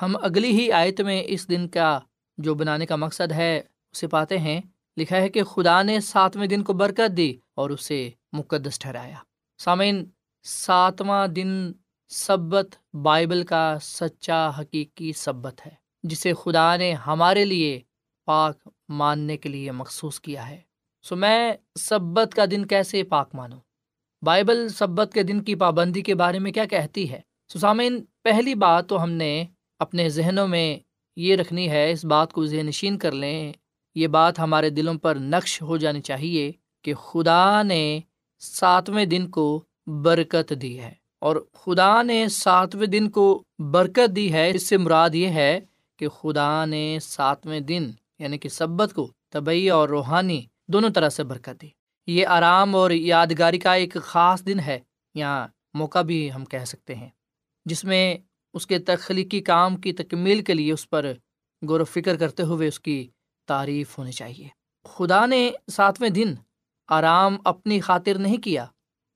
ہم 0.02 0.16
اگلی 0.22 0.52
ہی 0.52 0.72
آیت 0.72 1.02
میں 1.02 1.24
اس 1.26 1.50
دن 1.50 1.68
کا 1.68 2.00
جو 2.38 2.56
بنانے 2.56 2.86
کا 2.86 2.96
مقصد 2.96 3.32
ہے، 3.32 3.62
اسے 3.92 4.08
پاتے 4.08 4.38
ہیں۔ 4.38 4.62
لکھا 4.98 5.18
ہے 5.18 5.30
کہ 5.30 5.44
خدا 5.44 5.82
نے 5.82 6.00
ساتویں 6.00 6.48
دن 6.48 6.64
کو 6.64 6.74
برکت 6.74 7.18
دی 7.18 7.36
اور 7.56 7.70
اسے 7.70 8.10
مقدس 8.34 8.80
ٹھہرایا۔ 8.80 9.16
سامعین، 9.58 10.06
ساتواں 10.44 11.28
دن 11.28 11.72
سبت 12.16 12.96
بائبل 12.96 13.44
کا 13.44 13.78
سچا 13.82 14.50
حقیقی 14.60 15.14
سبت 15.14 15.66
ہے، 15.66 15.72
جسے 16.04 16.34
خدا 16.34 16.76
نے 16.76 16.94
ہمارے 16.94 17.46
لیے 17.46 17.82
پاک 18.26 18.68
ماننے 18.90 19.38
کے 19.38 19.50
لیے 19.50 19.72
مخصوص 19.72 20.20
کیا 20.20 20.50
ہے۔ 20.50 20.62
سو 21.04 21.16
میں 21.16 21.54
سبت 21.80 22.34
کا 22.36 22.46
دن 22.52 22.66
کیسے 22.66 23.04
پاک 23.04 23.36
مانوں؟ 23.36 23.60
بائبل 24.22 24.70
سبت 24.70 25.14
کے 25.14 25.24
دن 25.24 25.44
کی 25.44 25.56
پابندی 25.56 26.02
کے 26.02 26.16
بارے 26.16 26.40
میں 26.40 26.52
کیا 26.52 26.66
کہتی 26.66 27.12
ہے؟ 27.12 27.22
سامعین، 27.60 28.04
پہلی 28.24 28.56
بات 28.56 28.90
تو 28.90 29.04
ہم 29.04 29.12
نے 29.12 29.46
اپنے 29.80 30.10
ذہنوں 30.10 30.48
میں 30.48 30.80
یہ 31.16 31.36
رکھنی 31.36 31.70
ہے، 31.70 31.92
اس 31.92 32.06
بات 32.06 32.34
کو 32.34 32.46
ذہن 32.46 32.66
نشین 32.66 32.98
کر 32.98 33.12
لیں۔ 33.12 33.54
یہ 33.96 34.08
بات 34.08 34.40
ہمارے 34.40 34.70
دلوں 34.70 34.96
پر 34.96 35.16
نقش 35.16 35.62
ہو 35.62 35.78
جانی 35.78 36.02
چاہیے 36.02 36.52
کہ 36.82 36.94
خدا 36.94 37.64
نے 37.64 38.00
ساتویں 38.40 39.06
دن 39.06 39.30
کو 39.30 39.64
برکت 39.88 40.54
دی 40.62 40.80
ہے۔ 40.80 41.03
اور 41.24 41.36
خدا 41.54 42.02
نے 42.02 42.28
ساتویں 42.30 42.88
دن 42.88 43.10
کو 43.10 43.44
برکت 43.72 44.16
دی 44.16 44.34
ہے۔ 44.34 44.50
اس 44.50 44.68
سے 44.70 44.78
مراد 44.78 45.10
یہ 45.14 45.28
ہے 45.28 45.60
کہ 46.00 46.08
خدا 46.08 46.66
نے 46.66 46.98
ساتویں 47.02 47.60
دن 47.60 47.92
یعنی 48.20 48.38
کہ 48.38 48.50
سبت 48.50 48.94
کو 48.94 49.12
طبعی 49.32 49.70
اور 49.70 49.90
روحانی 49.90 50.42
دونوں 50.68 50.90
طرح 50.90 51.10
سے 51.10 51.24
برکت 51.24 51.62
دی۔ 51.62 51.70
یہ 52.08 52.28
آرام 52.28 52.76
اور 52.76 52.92
یادگاری 52.92 53.60
کا 53.60 53.74
ایک 53.74 53.98
خاص 54.02 54.46
دن 54.46 54.60
ہے، 54.60 54.80
یا 55.16 55.48
موقع 55.74 56.02
بھی 56.02 56.32
ہم 56.32 56.46
کہہ 56.46 56.66
سکتے 56.66 56.96
ہیں، 56.96 57.10
جس 57.66 57.84
میں 57.84 58.18
اس 58.54 58.68
کے 58.68 58.80
تخلیقی 58.80 59.42
کام 59.42 59.76
کی 59.78 59.94
تکمیل 59.94 60.44
کے 60.44 60.54
لیے 60.54 60.74
اس 60.74 60.90
پر 60.90 61.14
غور 61.68 61.80
و 61.80 61.86
فکر 61.86 62.18
کرتے 62.18 62.44
ہوئے 62.44 62.68
اس 62.68 62.80
کی 62.80 63.08
تعریف 63.48 63.98
ہونی 63.98 64.12
چاہیے۔ 64.12 64.48
خدا 64.86 65.26
نے 65.26 65.52
ساتویں 65.72 66.10
دن 66.10 66.34
آرام 66.88 67.38
اپنی 67.46 67.80
خاطر 67.80 68.18
نہیں 68.18 68.38
کیا، 68.38 68.66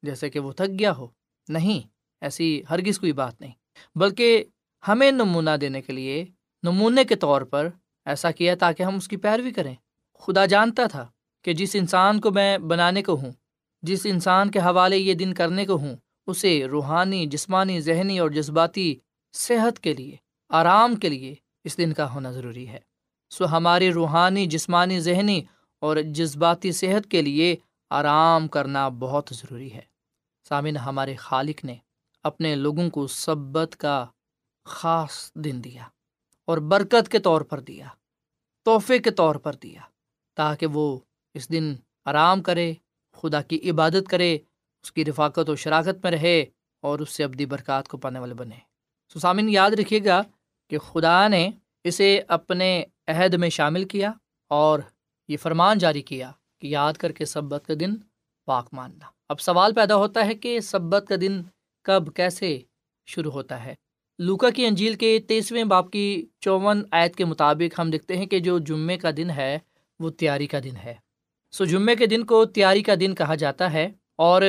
جیسے 0.04 0.30
کہ 0.30 0.39
وہ 0.39 0.52
تھک 0.52 0.80
گیا 0.80 0.96
ہو۔ 0.96 1.08
نہیں 1.50 1.96
ایسی 2.21 2.62
ہرگز 2.69 2.99
کوئی 2.99 3.12
بات 3.12 3.41
نہیں۔ 3.41 3.51
بلکہ 3.95 4.43
ہمیں 4.88 5.12
نمونہ 5.12 5.49
دینے 5.62 5.82
کے 5.82 5.93
لیے، 5.93 6.25
نمونے 6.63 7.03
کے 7.03 7.15
طور 7.15 7.41
پر 7.41 7.69
ایسا 8.06 8.32
کیا 8.32 8.56
تاکہ 8.56 8.84
ہم 8.84 8.95
اس 8.95 9.08
کی 9.08 9.17
پیروی 9.17 9.51
کریں۔ 9.51 9.75
خدا 10.19 10.45
جانتا 10.45 10.86
تھا 10.86 11.08
کہ 11.41 11.53
جس 11.53 11.75
انسان 11.75 12.21
کو 12.21 12.32
میں 12.32 12.58
بنانے 12.58 13.03
کو 13.03 13.15
ہوں، 13.15 13.32
جس 13.82 14.06
انسان 14.06 14.51
کے 14.51 14.60
حوالے 14.60 14.97
یہ 14.97 15.13
دن 15.13 15.34
کرنے 15.34 15.65
کو 15.65 15.77
ہوں، 15.77 15.95
اسے 16.27 16.65
روحانی، 16.65 17.25
جسمانی، 17.25 17.82
ذہنی 17.82 18.19
اور 18.19 18.30
جذباتی 18.30 18.95
صحت 19.34 19.80
کے 19.80 19.93
لیے، 19.93 20.15
آرام 20.49 20.95
کے 20.95 21.10
لیے 21.10 21.36
اس 21.63 21.77
دن 21.77 21.93
کا 21.93 22.13
ہونا 22.13 22.32
ضروری 22.32 22.67
ہے۔ 22.67 22.80
سو 23.30 23.45
ہماری 23.45 23.91
روحانی، 23.91 24.45
جسمانی، 24.45 24.99
ذہنی 24.99 25.41
اور 25.80 25.97
جذباتی 25.97 26.71
صحت 26.71 27.12
کے 27.12 27.21
لیے 27.21 27.56
آرام 27.89 28.47
کرنا 28.47 28.89
بہت 28.89 29.30
ضروری 29.32 29.73
ہے۔ 29.73 29.82
سامن 30.49 30.77
ہمارے 30.77 31.15
خالق 31.15 31.65
نے 31.65 31.75
اپنے 32.23 32.56
لوگوں 32.56 32.89
کو 32.89 33.08
سبت 33.08 33.75
کا 33.75 34.06
خاص 34.65 35.32
دن 35.36 35.63
دیا 35.63 35.84
اور 36.47 36.58
برکت 36.58 37.10
کے 37.10 37.19
طور 37.19 37.41
پر 37.41 37.60
دیا، 37.60 37.88
تحفے 38.65 38.99
کے 38.99 39.12
طور 39.12 39.36
پر 39.36 39.56
دیا 39.56 39.82
تاکہ 40.38 40.67
وہ 40.67 40.99
اس 41.34 41.49
دن 41.51 41.73
آرام 42.06 42.41
کرے، 42.41 42.73
خدا 43.17 43.41
کی 43.41 43.69
عبادت 43.69 44.10
کرے، 44.10 44.36
اس 44.84 44.91
کی 44.91 45.06
رفاقت 45.06 45.49
و 45.49 45.56
شراکت 45.56 46.03
میں 46.03 46.12
رہے 46.12 46.45
اور 46.84 46.99
اس 46.99 47.10
سے 47.10 47.23
ابدی 47.23 47.45
برکات 47.45 47.88
کو 47.88 47.97
پانے 47.97 48.19
والے 48.19 48.34
بنے۔ 48.34 48.60
سسامن 49.13 49.49
یاد 49.49 49.71
رکھیے 49.71 50.03
گا 50.06 50.21
کہ 50.69 50.77
خدا 50.77 51.27
نے 51.27 51.49
اسے 51.84 52.21
اپنے 52.27 52.84
عہد 53.08 53.34
میں 53.34 53.49
شامل 53.49 53.86
کیا 53.86 54.12
اور 54.51 54.80
یہ 55.27 55.38
فرمان 55.38 55.77
جاری 55.77 56.01
کیا 56.01 56.32
کہ 56.62 56.67
یاد 56.67 56.93
کر 56.93 57.12
کے 57.12 57.25
سبت 57.25 57.65
کا 57.67 57.73
دن 57.80 57.95
پاک 58.45 58.67
ماننا۔ 58.73 59.06
اب 59.30 59.39
سوال 59.39 59.73
پیدا 59.73 59.95
ہوتا 59.95 60.25
ہے 60.25 60.34
کہ 60.34 60.60
سبت 60.60 61.06
کا 61.10 61.15
دن 61.21 61.41
کب 61.88 62.04
کیسے 62.15 62.60
شروع 63.08 63.32
ہوتا 63.32 63.65
ہے۔ 63.65 63.76
لوکا 64.19 64.50
کی 64.50 64.65
انجیل 64.65 64.93
کے 64.93 65.19
تیسویں 65.28 65.63
باپ 65.63 65.91
کی 65.91 66.26
چون 66.39 66.84
آیت 66.91 67.15
کے 67.15 67.26
مطابق 67.26 67.80
ہم 67.80 67.89
دیکھتے 67.89 68.17
ہیں 68.17 68.26
کہ 68.26 68.39
جو 68.39 68.60
جمعے 68.60 68.97
کا 68.97 69.10
دن 69.17 69.30
ہے، 69.30 69.60
وہ 70.00 70.10
تیاری 70.10 70.47
کا 70.47 70.60
دن 70.63 70.76
ہے۔ 70.84 70.93
سو 71.52 71.65
جمعے 71.65 71.95
کے 71.95 72.06
دن 72.06 72.23
کو 72.23 72.45
تیاری 72.45 72.84
کا 72.84 72.93
دن 73.00 73.15
کہا 73.15 73.36
جاتا 73.36 73.73
ہے 73.73 73.89
اور 74.15 74.41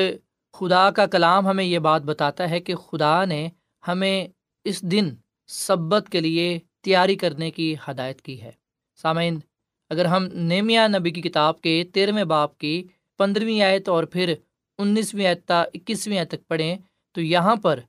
خدا 0.53 0.91
کا 0.91 1.07
کلام 1.07 1.47
ہمیں 1.47 1.65
یہ 1.65 1.79
بات 1.79 2.03
بتاتا 2.03 2.51
ہے 2.51 2.61
کہ 2.61 2.75
خدا 2.75 3.25
نے 3.25 3.49
ہمیں 3.89 4.27
اس 4.65 4.83
دن 4.83 5.11
سبت 5.47 6.09
کے 6.13 6.21
لیے 6.21 6.59
تیاری 6.81 7.17
کرنے 7.17 7.51
کی 7.51 7.75
ہدایت 7.89 8.23
کی 8.23 8.43
ہے۔ 8.43 8.53
سامعین، 8.97 9.39
اگر 9.91 10.05
ہم 10.05 10.27
نیمیا 10.33 10.89
نبی 10.89 11.11
کی 11.11 11.23
کتاب 11.23 11.61
کے 11.61 11.85
تیرہویں 11.95 12.25
باپ 12.25 12.59
کی 12.59 12.83
پندرہویں 13.19 13.63
آیت 13.63 13.89
اور 13.89 14.05
پھر 14.05 14.35
انیسویں 14.79 15.27
آیت 15.27 15.51
اکیسویں 15.51 16.19
آیت 16.19 16.31
تک 16.31 16.49
پڑھیں 16.49 16.77
تو 17.13 17.21
یہاں 17.21 17.57
پر 17.57 17.81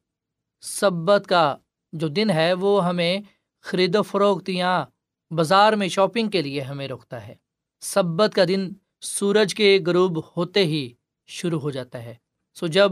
سبت 0.62 1.28
کا 1.28 1.58
جو 1.94 2.08
دن 2.08 2.30
ہے 2.30 2.54
وہ 2.54 2.86
ہمیں 2.86 3.20
خرید 3.62 3.96
و 3.96 4.02
فروخت 4.02 4.50
یا 4.50 4.86
بازار 5.32 5.74
میں 5.74 5.88
شاپنگ 5.88 6.30
کے 6.30 6.42
لیے 6.42 6.62
ہمیں 6.62 6.88
روکتا 6.88 7.28
ہے۔ 7.28 7.36
سبت 7.80 8.36
کا 8.36 8.44
دن 8.48 8.70
سورج 9.02 9.56
کے 9.56 9.80
غروب 9.86 10.38
ہوتے 10.38 10.66
ہی 10.66 10.94
شروع 11.28 11.60
ہو 11.60 11.72
جاتا 11.72 12.04
ہے۔ 12.04 12.16
سو 12.54 12.68
جب 12.68 12.92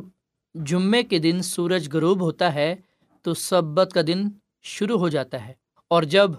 جمعے 0.55 1.03
کے 1.03 1.19
دن 1.19 1.41
سورج 1.41 1.89
غروب 1.93 2.21
ہوتا 2.21 2.53
ہے 2.53 2.75
تو 3.21 3.33
سبت 3.33 3.93
کا 3.93 4.01
دن 4.07 4.23
شروع 4.63 4.99
ہو 4.99 5.09
جاتا 5.09 5.47
ہے۔ 5.47 5.53
اور 5.87 6.03
جب 6.03 6.31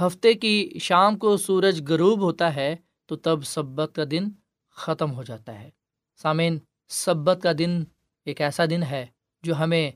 ہفتے 0.00 0.34
کی 0.34 0.78
شام 0.80 1.18
کو 1.18 1.36
سورج 1.36 1.82
غروب 1.88 2.20
ہوتا 2.20 2.54
ہے 2.54 2.76
تو 3.06 3.16
تب 3.16 3.44
سبت 3.44 3.90
کا 3.94 4.02
دن 4.10 4.28
ختم 4.70 5.12
ہو 5.12 5.22
جاتا 5.22 5.60
ہے۔ 5.60 5.70
سامعین، 6.16 6.58
سبت 6.88 7.38
کا 7.42 7.52
دن 7.58 7.84
ایک 8.24 8.40
ایسا 8.40 8.64
دن 8.70 8.82
ہے 8.82 9.06
جو 9.44 9.56
ہمیں 9.56 9.90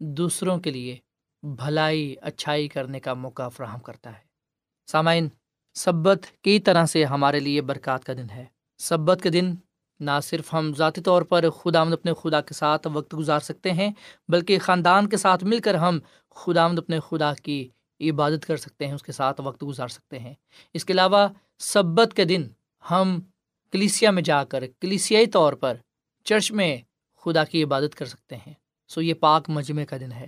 دوسروں 0.00 0.58
کے 0.58 0.70
لیے 0.70 0.96
بھلائی، 1.42 2.16
اچھائی 2.22 2.68
کرنے 2.68 3.00
کا 3.00 3.14
موقع 3.14 3.48
فراہم 3.48 3.78
کرتا 3.78 4.10
ہے۔ 4.10 4.22
سامعین، 4.86 5.28
سبت 5.74 6.26
کئی 6.42 6.58
طرح 6.58 6.86
سے 6.86 7.04
ہمارے 7.04 7.40
لیے 7.40 7.60
برکات 7.60 8.04
کا 8.04 8.12
دن 8.12 8.30
ہے۔ 8.30 8.44
سبت 8.78 9.20
کے 9.22 9.30
دن 9.30 9.54
نہ 10.00 10.10
صرف 10.22 10.54
ہم 10.54 10.72
ذاتی 10.78 11.00
طور 11.00 11.22
پر 11.22 11.50
خدا 11.50 11.80
آمد 11.80 11.92
اپنے 11.92 12.12
خدا 12.22 12.40
کے 12.40 12.54
ساتھ 12.54 12.86
وقت 12.92 13.14
گزار 13.18 13.40
سکتے 13.40 13.72
ہیں، 13.72 13.92
بلکہ 14.28 14.58
خاندان 14.58 15.08
کے 15.08 15.16
ساتھ 15.16 15.44
مل 15.44 15.58
کر 15.58 15.74
ہم 15.74 15.98
خدا 16.30 16.64
آمد 16.64 16.78
اپنے 16.78 17.00
خدا 17.00 17.34
کی 17.34 17.68
عبادت 18.00 18.46
کر 18.46 18.56
سکتے 18.56 18.86
ہیں، 18.86 18.94
اس 18.94 19.02
کے 19.02 19.12
ساتھ 19.12 19.40
وقت 19.40 19.62
گزار 19.62 19.88
سکتے 19.88 20.18
ہیں۔ 20.18 20.34
اس 20.74 20.84
کے 20.84 20.92
علاوہ 20.92 21.28
سبت 21.58 22.14
کے 22.16 22.24
دن 22.24 22.48
ہم 22.90 23.20
کلیسیا 23.72 24.10
میں 24.10 24.22
جا 24.22 24.44
کر 24.44 24.64
کلیسیائی 24.80 25.26
طور 25.26 25.52
پر 25.52 25.76
چرچ 26.24 26.52
میں 26.52 26.78
خدا 27.16 27.44
کی 27.44 27.64
عبادت 27.64 27.94
کر 27.94 28.04
سکتے 28.04 28.36
ہیں۔ 28.36 28.54
سو 28.88 29.02
یہ 29.02 29.14
پاک 29.14 29.50
مجمع 29.50 29.84
کا 29.84 29.96
دن 29.96 30.12
ہے۔ 30.12 30.26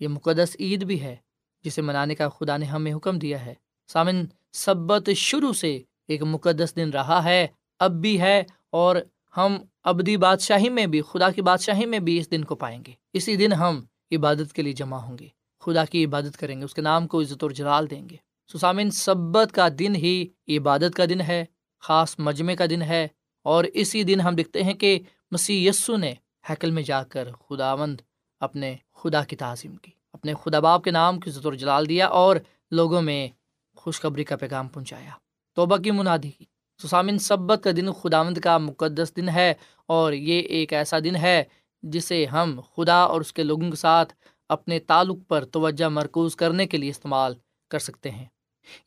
یہ 0.00 0.08
مقدس 0.08 0.56
عید 0.60 0.84
بھی 0.84 1.02
ہے، 1.02 1.16
جسے 1.62 1.82
منانے 1.82 2.14
کا 2.14 2.28
خدا 2.28 2.56
نے 2.56 2.66
ہمیں 2.66 2.94
حکم 2.94 3.18
دیا 3.18 3.46
ہے۔ 3.46 3.54
سامن، 3.88 4.24
سبت 4.52 5.10
شروع 5.16 5.52
سے 5.52 5.82
ایک 6.08 6.22
مقدس 6.22 6.76
دن 6.76 6.90
رہا 6.90 7.24
ہے، 7.24 7.46
اب 7.78 7.90
بھی 7.90 8.20
ہے 8.20 8.44
اور 8.70 8.96
ہم 9.36 9.56
ابدی 9.84 10.16
بادشاہی 10.16 10.68
میں 10.68 10.86
بھی، 10.86 11.02
خدا 11.02 11.30
کی 11.30 11.42
بادشاہی 11.42 11.86
میں 11.86 11.98
بھی 11.98 12.18
اس 12.18 12.30
دن 12.30 12.44
کو 12.44 12.54
پائیں 12.54 12.82
گے۔ 12.86 12.92
اسی 13.12 13.36
دن 13.36 13.52
ہم 13.52 13.84
عبادت 14.10 14.52
کے 14.52 14.62
لیے 14.62 14.72
جمع 14.72 14.96
ہوں 14.96 15.18
گے۔ 15.18 15.28
خدا 15.60 15.84
کی 15.84 16.04
عبادت 16.04 16.36
کریں 16.36 16.58
گے، 16.58 16.64
اس 16.64 16.74
کے 16.74 16.82
نام 16.82 17.06
کو 17.06 17.20
عزت 17.20 17.42
اور 17.42 17.50
جلال 17.50 17.90
دیں 17.90 18.08
گے۔ 18.08 18.16
سسامن 18.52 18.90
سبت 18.90 19.52
کا 19.52 19.68
دن 19.78 19.94
ہی 19.94 20.26
عبادت 20.48 20.94
کا 20.94 21.04
دن 21.04 21.20
ہے، 21.20 21.44
خاص 21.80 22.14
مجمے 22.18 22.56
کا 22.56 22.66
دن 22.70 22.82
ہے 22.82 23.08
اور 23.42 23.64
اسی 23.64 24.02
دن 24.02 24.20
ہم 24.20 24.34
دیکھتے 24.34 24.62
ہیں 24.62 24.74
کہ 24.74 24.98
مسیح 25.30 25.68
یسو 25.68 25.96
نے 25.96 26.14
حیکل 26.50 26.70
میں 26.70 26.82
جا 26.82 27.02
کر 27.02 27.28
خدا 27.32 27.74
مند 27.74 28.00
اپنے 28.40 28.76
خدا 28.94 29.24
کی 29.24 29.36
تعظیم 29.36 29.76
کی، 29.76 29.90
اپنے 30.12 30.34
خدا 30.42 30.60
باپ 30.60 30.84
کے 30.84 30.90
نام 30.90 31.20
کی 31.20 31.30
عزت 31.30 31.46
جلال 31.58 31.88
دیا 31.88 32.06
اور 32.06 32.36
لوگوں 32.70 33.02
میں 33.02 33.28
خوشخبری 33.76 34.24
کا 34.24 34.36
پیغام 34.36 34.68
پہنچایا۔ 34.68 35.10
توبہ 35.54 35.76
کی 35.76 35.90
منادی 35.90 36.30
کی۔ 36.30 36.44
سسامن 36.82 37.18
سبت 37.18 37.64
کا 37.64 37.70
دن 37.76 37.92
خداوند 37.92 38.38
کا 38.38 38.58
مقدس 38.58 39.12
دن 39.16 39.28
ہے 39.28 39.54
اور 39.86 40.12
یہ 40.12 40.40
ایک 40.40 40.72
ایسا 40.72 40.98
دن 40.98 41.16
ہے 41.16 41.44
جسے 41.82 42.26
ہم 42.26 42.60
خدا 42.76 43.02
اور 43.02 43.20
اس 43.20 43.32
کے 43.32 43.42
لوگوں 43.42 43.70
کے 43.70 43.76
ساتھ 43.76 44.14
اپنے 44.48 44.78
تعلق 44.78 45.18
پر 45.28 45.44
توجہ 45.44 45.88
مرکوز 45.88 46.36
کرنے 46.36 46.66
کے 46.66 46.76
لیے 46.76 46.90
استعمال 46.90 47.34
کر 47.70 47.78
سکتے 47.78 48.10
ہیں۔ 48.10 48.24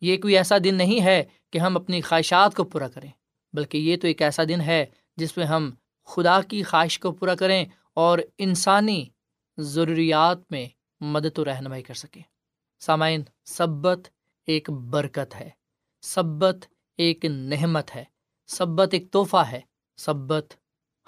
یہ 0.02 0.17
کوئی 0.17 0.38
ایسا 0.38 0.58
دن 0.63 0.76
نہیں 0.76 1.02
ہے 1.02 1.24
کہ 1.52 1.58
ہم 1.58 1.78
اپنی 1.78 2.02
خواہشات 2.02 2.56
کو 2.56 2.63
پورا 2.63 2.88
کریں، 2.88 3.10
بلکہ 3.54 3.78
یہ 3.78 3.97
تو 3.97 4.08
ایک 4.08 4.21
ایسا 4.21 4.43
دن 4.43 4.62
ہے 4.62 4.86
جس 5.17 5.38
میں 5.38 5.45
ہم 5.45 5.71
خدا 6.06 6.42
کی 6.42 6.64
خواہش 6.64 7.00
کو 7.00 7.12
پورا 7.12 7.36
کریں 7.36 7.66
اور 7.94 8.20
انسانی 8.38 9.06
ضروریات 9.58 10.38
میں 10.50 10.68
مدد 11.02 11.40
و 11.40 11.46
رہنمائی 11.46 11.84
کر 11.84 11.94
سکیں۔ 11.94 12.22
سامعین، 12.80 13.24
سبت 13.46 14.00
ایک 14.48 14.70
برکت 14.70 15.36
ہے۔ 15.36 15.50
سبت 16.02 16.66
ایک 16.98 17.26
نحمت 17.26 17.96
ہے۔ 17.96 18.04
سبت 18.48 18.90
ایک 18.92 19.12
تحفہ 19.12 19.38
ہے۔ 19.38 19.62
سبت 19.98 20.54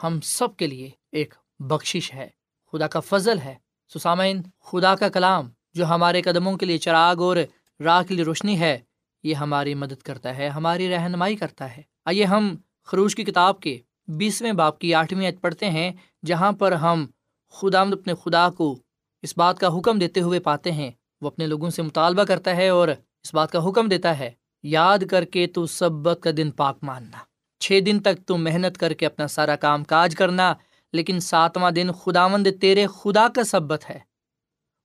ہم 0.04 0.22
سب 0.22 0.58
کے 0.58 0.68
لیے 0.68 0.90
ایک 1.12 1.34
بخشش 1.60 2.14
ہے۔ 2.14 2.30
خدا 2.72 2.88
کا 2.88 3.00
فضل 3.00 3.40
ہے۔ 3.40 3.56
سسامین 3.94 4.42
خدا 4.60 4.96
کا 4.96 5.10
کلام 5.10 5.50
جو 5.74 5.86
ہمارے 5.86 6.22
قدموں 6.22 6.58
کے 6.58 6.66
لیے 6.66 6.78
چراغ 6.78 7.22
اور 7.22 7.38
راہ 7.84 8.04
کے 8.04 8.14
لیے 8.14 8.26
روشنی 8.26 8.60
ہے، 8.60 8.80
یہ 9.24 9.34
ہماری 9.34 9.74
مدد 9.74 10.02
کرتا 10.02 10.38
ہے، 10.38 10.48
ہماری 10.48 10.90
رہنمائی 10.90 11.36
کرتا 11.36 11.78
ہے۔ 11.78 11.82
آئیے 12.06 12.26
ہم 12.26 12.56
خروش 12.84 13.16
کی 13.16 13.24
کتاب 13.24 13.60
کے 13.60 13.82
بیسویں 14.08 14.54
باپ 14.54 14.80
کی 14.80 14.94
آٹھویں 14.94 15.26
عید 15.26 15.42
پڑھتے 15.42 15.70
ہیں، 15.70 15.92
جہاں 16.26 16.52
پر 16.52 16.72
ہم 16.72 17.06
خدا 17.50 17.82
اپنے 17.82 18.14
خدا 18.24 18.50
کو 18.50 18.80
اس 19.22 19.38
بات 19.38 19.60
کا 19.60 19.68
حکم 19.78 20.00
دیتے 20.00 20.22
ہوئے 20.22 20.40
پاتے 20.40 20.72
ہیں۔ 20.72 20.92
وہ 21.22 21.28
اپنے 21.28 21.48
لوگوں 21.48 21.70
سے 21.70 21.82
مطالبہ 21.82 22.24
کرتا 22.24 22.56
ہے 22.56 22.70
اور 22.70 22.88
اس 22.88 23.34
بات 23.34 23.52
کا 23.52 23.70
حکم 23.70 23.88
دیتا 23.88 24.20
ہے، 24.20 24.32
یاد 24.64 25.00
کر 25.10 25.26
کے 25.26 25.48
تو 25.48 25.66
سبت 25.66 26.20
کا 26.24 26.30
دن 26.38 26.52
پاک 26.52 26.78
ماننا۔ 26.82 27.18
چھ 27.60 27.80
دن 27.86 28.00
تک 28.00 28.28
تو 28.28 28.38
محنت 28.38 28.78
کر 28.78 28.94
کے 28.94 29.06
اپنا 29.06 29.28
سارا 29.28 29.56
کام 29.56 29.84
کاج 29.84 30.16
کرنا، 30.16 30.54
لیکن 30.94 31.20
ساتواں 31.20 31.72
دن 31.72 31.92
خدا 31.92 32.28
مند 32.28 32.48
تیرے 32.62 32.88
خدا 32.88 33.28
کا 33.36 33.44
سبت 33.44 33.90
ہے۔ 33.90 34.00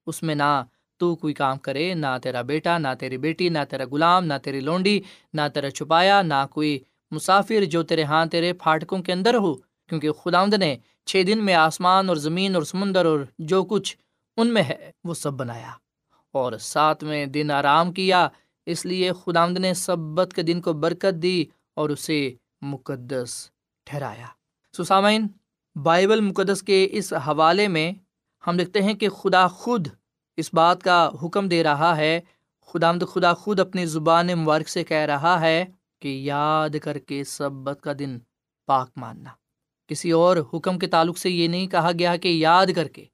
اس 0.06 0.22
میں 0.22 0.34
نہ 0.34 0.62
تو 0.96 1.16
کوئی 1.16 1.34
کام 1.34 1.58
کرے، 1.58 1.94
نہ 1.94 2.06
تیرا 2.22 2.42
بیٹا، 2.42 2.78
نہ 2.78 2.88
تیری 3.00 3.18
بیٹی، 3.18 3.48
نہ 3.48 3.58
تیرا 3.70 3.84
غلام، 3.92 4.24
نہ 4.24 4.34
تیری 4.42 4.60
لونڈی، 4.60 5.00
نہ 5.34 5.40
تیرا 5.54 5.70
چھپایا، 5.70 6.22
نہ 6.22 6.46
کوئی 6.50 6.78
مسافر 7.10 7.64
جو 7.64 7.82
تیرے 7.82 8.02
ہاں 8.02 8.26
تیرے 8.26 8.52
پھاٹکوں 8.52 9.02
کے 9.02 9.12
اندر 9.12 9.34
ہو، 9.34 9.54
کیونکہ 9.54 10.12
خدا 10.12 10.46
نے 10.46 10.76
چھ 11.06 11.22
دن 11.26 11.44
میں 11.44 11.54
آسمان 11.54 12.08
اور 12.08 12.16
زمین 12.16 12.54
اور 12.54 12.62
سمندر 12.62 13.04
اور 13.04 13.20
جو 13.38 13.64
کچھ 13.64 13.96
ان 14.36 14.54
میں 14.54 14.62
ہے، 14.62 14.90
وہ 15.04 15.14
سب 15.14 15.32
بنایا۔ 15.32 15.70
اور 16.32 16.52
ساتویں 16.52 17.26
دن 17.26 17.50
آرام 17.50 17.92
کیا، 17.92 18.28
اس 18.66 18.86
لیے 18.86 19.12
خدامد 19.12 19.58
نے 19.58 19.74
سبت 19.74 20.32
کے 20.34 20.42
دن 20.42 20.60
کو 20.60 20.72
برکت 20.72 21.22
دی 21.22 21.44
اور 21.74 21.90
اسے 21.90 22.34
مقدس 22.60 23.50
ٹھہرایا۔ 23.84 24.26
سسامین 24.76 25.26
بائبل 25.82 26.20
مقدس 26.20 26.62
کے 26.62 26.88
اس 26.90 27.12
حوالے 27.12 27.68
میں 27.68 27.92
ہم 28.46 28.56
دیکھتے 28.56 28.82
ہیں 28.82 28.94
کہ 28.94 29.08
خدا 29.08 29.48
خود 29.48 29.88
اس 30.36 30.54
بات 30.54 30.82
کا 30.82 31.10
حکم 31.22 31.48
دے 31.48 31.62
رہا 31.62 31.96
ہے۔ 31.96 32.20
خدا 32.66 32.92
خدا 32.92 33.34
خود 33.34 33.60
اپنی 33.60 33.86
زبان 33.86 34.26
مبارک 34.26 34.68
سے 34.68 34.84
کہہ 34.84 34.96
رہا 34.96 35.40
ہے 35.40 35.64
کہ 36.00 36.08
یاد 36.08 36.70
کر 36.82 36.98
کے 36.98 37.24
سبت 37.24 37.80
کا 37.80 37.92
دن 37.98 38.18
پاک 38.66 38.90
ماننا۔ 38.96 39.30
کسی 39.86 40.10
اور 40.10 40.36
حکم 40.54 40.78
کے 40.78 40.86
تعلق 40.86 41.18
سے 41.18 41.30
یہ 41.30 41.48
نہیں 41.48 41.66
کہا 41.66 41.90
گیا 41.98 42.16
کہ 42.16 42.28
یاد 42.28 42.66
کر 42.76 42.88
کے، 42.88 43.04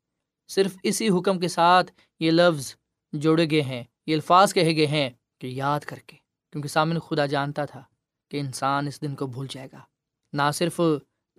صرف 0.49 0.77
اسی 0.83 1.09
حکم 1.09 1.41
کے 1.41 1.49
ساتھ 1.49 1.93
یہ 2.21 2.31
لفظ 2.31 2.75
جوڑے 3.13 3.51
گئے 3.51 3.63
ہیں، 3.63 3.85
یہ 4.07 4.15
الفاظ 4.15 4.55
کہے 4.55 4.77
گئے 4.77 4.87
ہیں 4.87 5.11
کہ 5.39 5.47
یاد 5.47 5.81
کر 5.81 5.99
کے۔ 6.07 6.17
کیونکہ 6.53 6.69
سامنے 6.69 6.99
خدا 7.09 7.27
جانتا 7.27 7.65
تھا 7.65 7.83
کہ 8.31 8.41
انسان 8.41 8.87
اس 8.87 9.03
دن 9.03 9.15
کو 9.15 9.27
بھول 9.27 9.47
جائے 9.51 9.69
گا۔ 9.73 9.79
نہ 10.33 10.43
صرف 10.55 10.81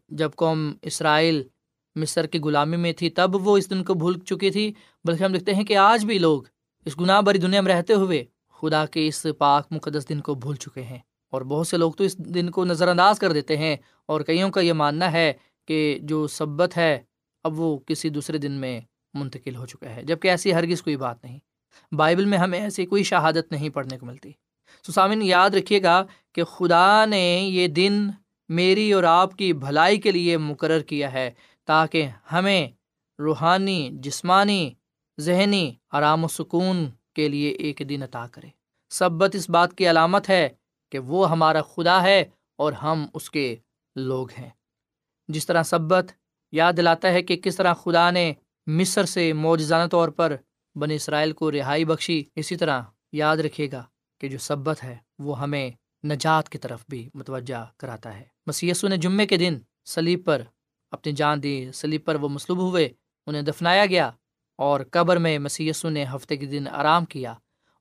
جب 0.09 0.31
قوم 0.35 0.73
اسرائیل، 0.81 1.43
مصر 1.95 2.25
کی 2.25 2.39
غلامی 2.39 2.77
میں 2.77 2.93
تھی 2.93 3.09
تب 3.09 3.47
وہ 3.47 3.57
اس 3.57 3.69
دن 3.69 3.83
کو 3.83 3.93
بھول 3.93 4.19
چکی 4.19 4.49
تھی، 4.49 4.73
بلکہ 5.03 5.23
ہم 5.23 5.33
دیکھتے 5.33 5.53
ہیں 5.53 5.63
کہ 5.63 5.77
آج 5.77 6.05
بھی 6.05 6.17
لوگ 6.17 6.41
اس 6.85 6.99
گناہ 6.99 7.21
بری 7.21 7.37
دنیا 7.37 7.61
میں 7.61 7.75
رہتے 7.75 7.93
ہوئے 7.93 8.25
خدا 8.49 8.85
کے 8.85 9.07
اس 9.07 9.25
پاک 9.37 9.67
مقدس 9.71 10.09
دن 10.09 10.19
کو 10.19 10.35
بھول 10.35 10.55
چکے 10.55 10.81
ہیں۔ 10.81 10.99
اور 11.35 11.41
بہت 11.41 11.67
سے 11.67 11.77
لوگ 11.77 11.91
تو 11.91 12.03
اس 12.03 12.17
دن 12.17 12.49
کو 12.49 12.65
نظر 12.65 12.87
انداز 12.87 13.19
کر 13.19 13.33
دیتے 13.33 13.57
ہیں 13.57 13.75
اور 14.05 14.21
کئیوں 14.21 14.49
کا 14.49 14.61
یہ 14.61 14.73
ماننا 14.73 15.11
ہے 15.11 15.33
کہ 15.67 15.99
جو 16.01 16.27
سبت 16.27 16.77
ہے، 16.77 16.99
اب 17.43 17.59
وہ 17.59 17.77
کسی 17.77 18.09
دوسرے 18.09 18.37
دن 18.37 18.51
میں 18.51 18.81
منتقل 19.13 19.55
ہو 19.55 19.65
چکا 19.65 19.95
ہے۔ 19.95 20.03
جبکہ 20.03 20.27
ایسی 20.27 20.53
ہرگز 20.53 20.81
کوئی 20.81 20.97
بات 20.97 21.23
نہیں۔ 21.23 21.39
بائبل 21.91 22.25
میں 22.25 22.37
ہمیں 22.37 22.59
ایسی 22.59 22.85
کوئی 22.85 23.03
شہادت 23.03 23.51
نہیں 23.51 23.69
پڑھنے 23.69 23.97
کو 23.97 24.05
ملتی۔ 24.05 24.31
سسامن 24.87 25.21
یاد 25.21 25.49
رکھیے 25.49 25.83
گا 25.83 26.05
کہ 26.31 26.43
خدا 26.43 27.05
نے 27.05 27.39
یہ 27.51 27.67
دن 27.67 28.09
میری 28.49 28.93
اور 28.93 29.03
آپ 29.03 29.37
کی 29.37 29.53
بھلائی 29.53 29.97
کے 29.97 30.11
لیے 30.11 30.37
مقرر 30.37 30.79
کیا 30.79 31.13
ہے 31.13 31.31
تاکہ 31.65 32.07
ہمیں 32.31 32.67
روحانی، 33.19 33.89
جسمانی، 33.93 34.71
ذہنی 35.19 35.73
آرام 35.91 36.23
و 36.23 36.27
سکون 36.27 36.89
کے 37.15 37.29
لیے 37.29 37.49
ایک 37.49 37.81
دن 37.89 38.03
عطا 38.03 38.25
کرے۔ 38.31 38.47
سبت 38.89 39.35
اس 39.35 39.49
بات 39.49 39.73
کی 39.73 39.89
علامت 39.89 40.29
ہے 40.29 40.49
کہ 40.95 40.99
وہ 40.99 41.29
ہمارا 41.29 41.61
خدا 41.61 42.03
ہے 42.03 42.25
اور 42.55 42.73
ہم 42.73 43.05
اس 43.13 43.31
کے 43.31 43.55
لوگ 43.95 44.27
ہیں۔ 44.37 44.49
جس 45.27 45.45
طرح 45.45 45.63
سبت 45.63 46.11
یاد 46.51 46.73
دلاتا 46.77 47.07
ہے 47.07 47.21
کہ 47.21 47.35
کس 47.35 47.55
طرح 47.55 47.73
خدا 47.73 48.11
نے 48.11 48.33
مصر 48.67 49.03
سے 49.03 49.33
موجزانہ 49.33 49.87
طور 49.87 50.09
پر 50.09 50.35
بن 50.75 50.91
اسرائیل 50.91 51.31
کو 51.31 51.51
رہائی 51.51 51.85
بخشی، 51.85 52.23
اسی 52.35 52.55
طرح 52.55 52.81
یاد 53.11 53.37
رکھیے 53.37 53.71
گا 53.71 53.83
کہ 54.21 54.29
جو 54.29 54.37
سبت 54.37 54.83
ہے 54.83 54.97
وہ 55.19 55.39
ہمیں 55.39 55.71
نجات 56.03 56.49
کی 56.49 56.57
طرف 56.57 56.85
بھی 56.89 57.09
متوجہ 57.13 57.65
کراتا 57.77 58.19
ہے۔ 58.19 58.23
مسیسو 58.47 58.87
نے 58.87 58.97
جمعے 58.97 59.25
کے 59.25 59.37
دن 59.37 59.57
سلیب 59.85 60.25
پر 60.25 60.41
اپنی 60.91 61.11
جان 61.11 61.43
دی 61.43 61.71
سلیب 61.71 62.05
پر 62.05 62.15
وہ 62.15 62.29
مصلوب 62.29 62.59
ہوئے، 62.59 62.89
انہیں 63.27 63.41
دفنایا 63.41 63.85
گیا 63.85 64.11
اور 64.55 64.79
قبر 64.91 65.17
میں 65.17 65.39
مسیسو 65.39 65.89
نے 65.89 66.05
ہفتے 66.15 66.37
کے 66.37 66.45
دن 66.45 66.67
آرام 66.67 67.05
کیا 67.05 67.33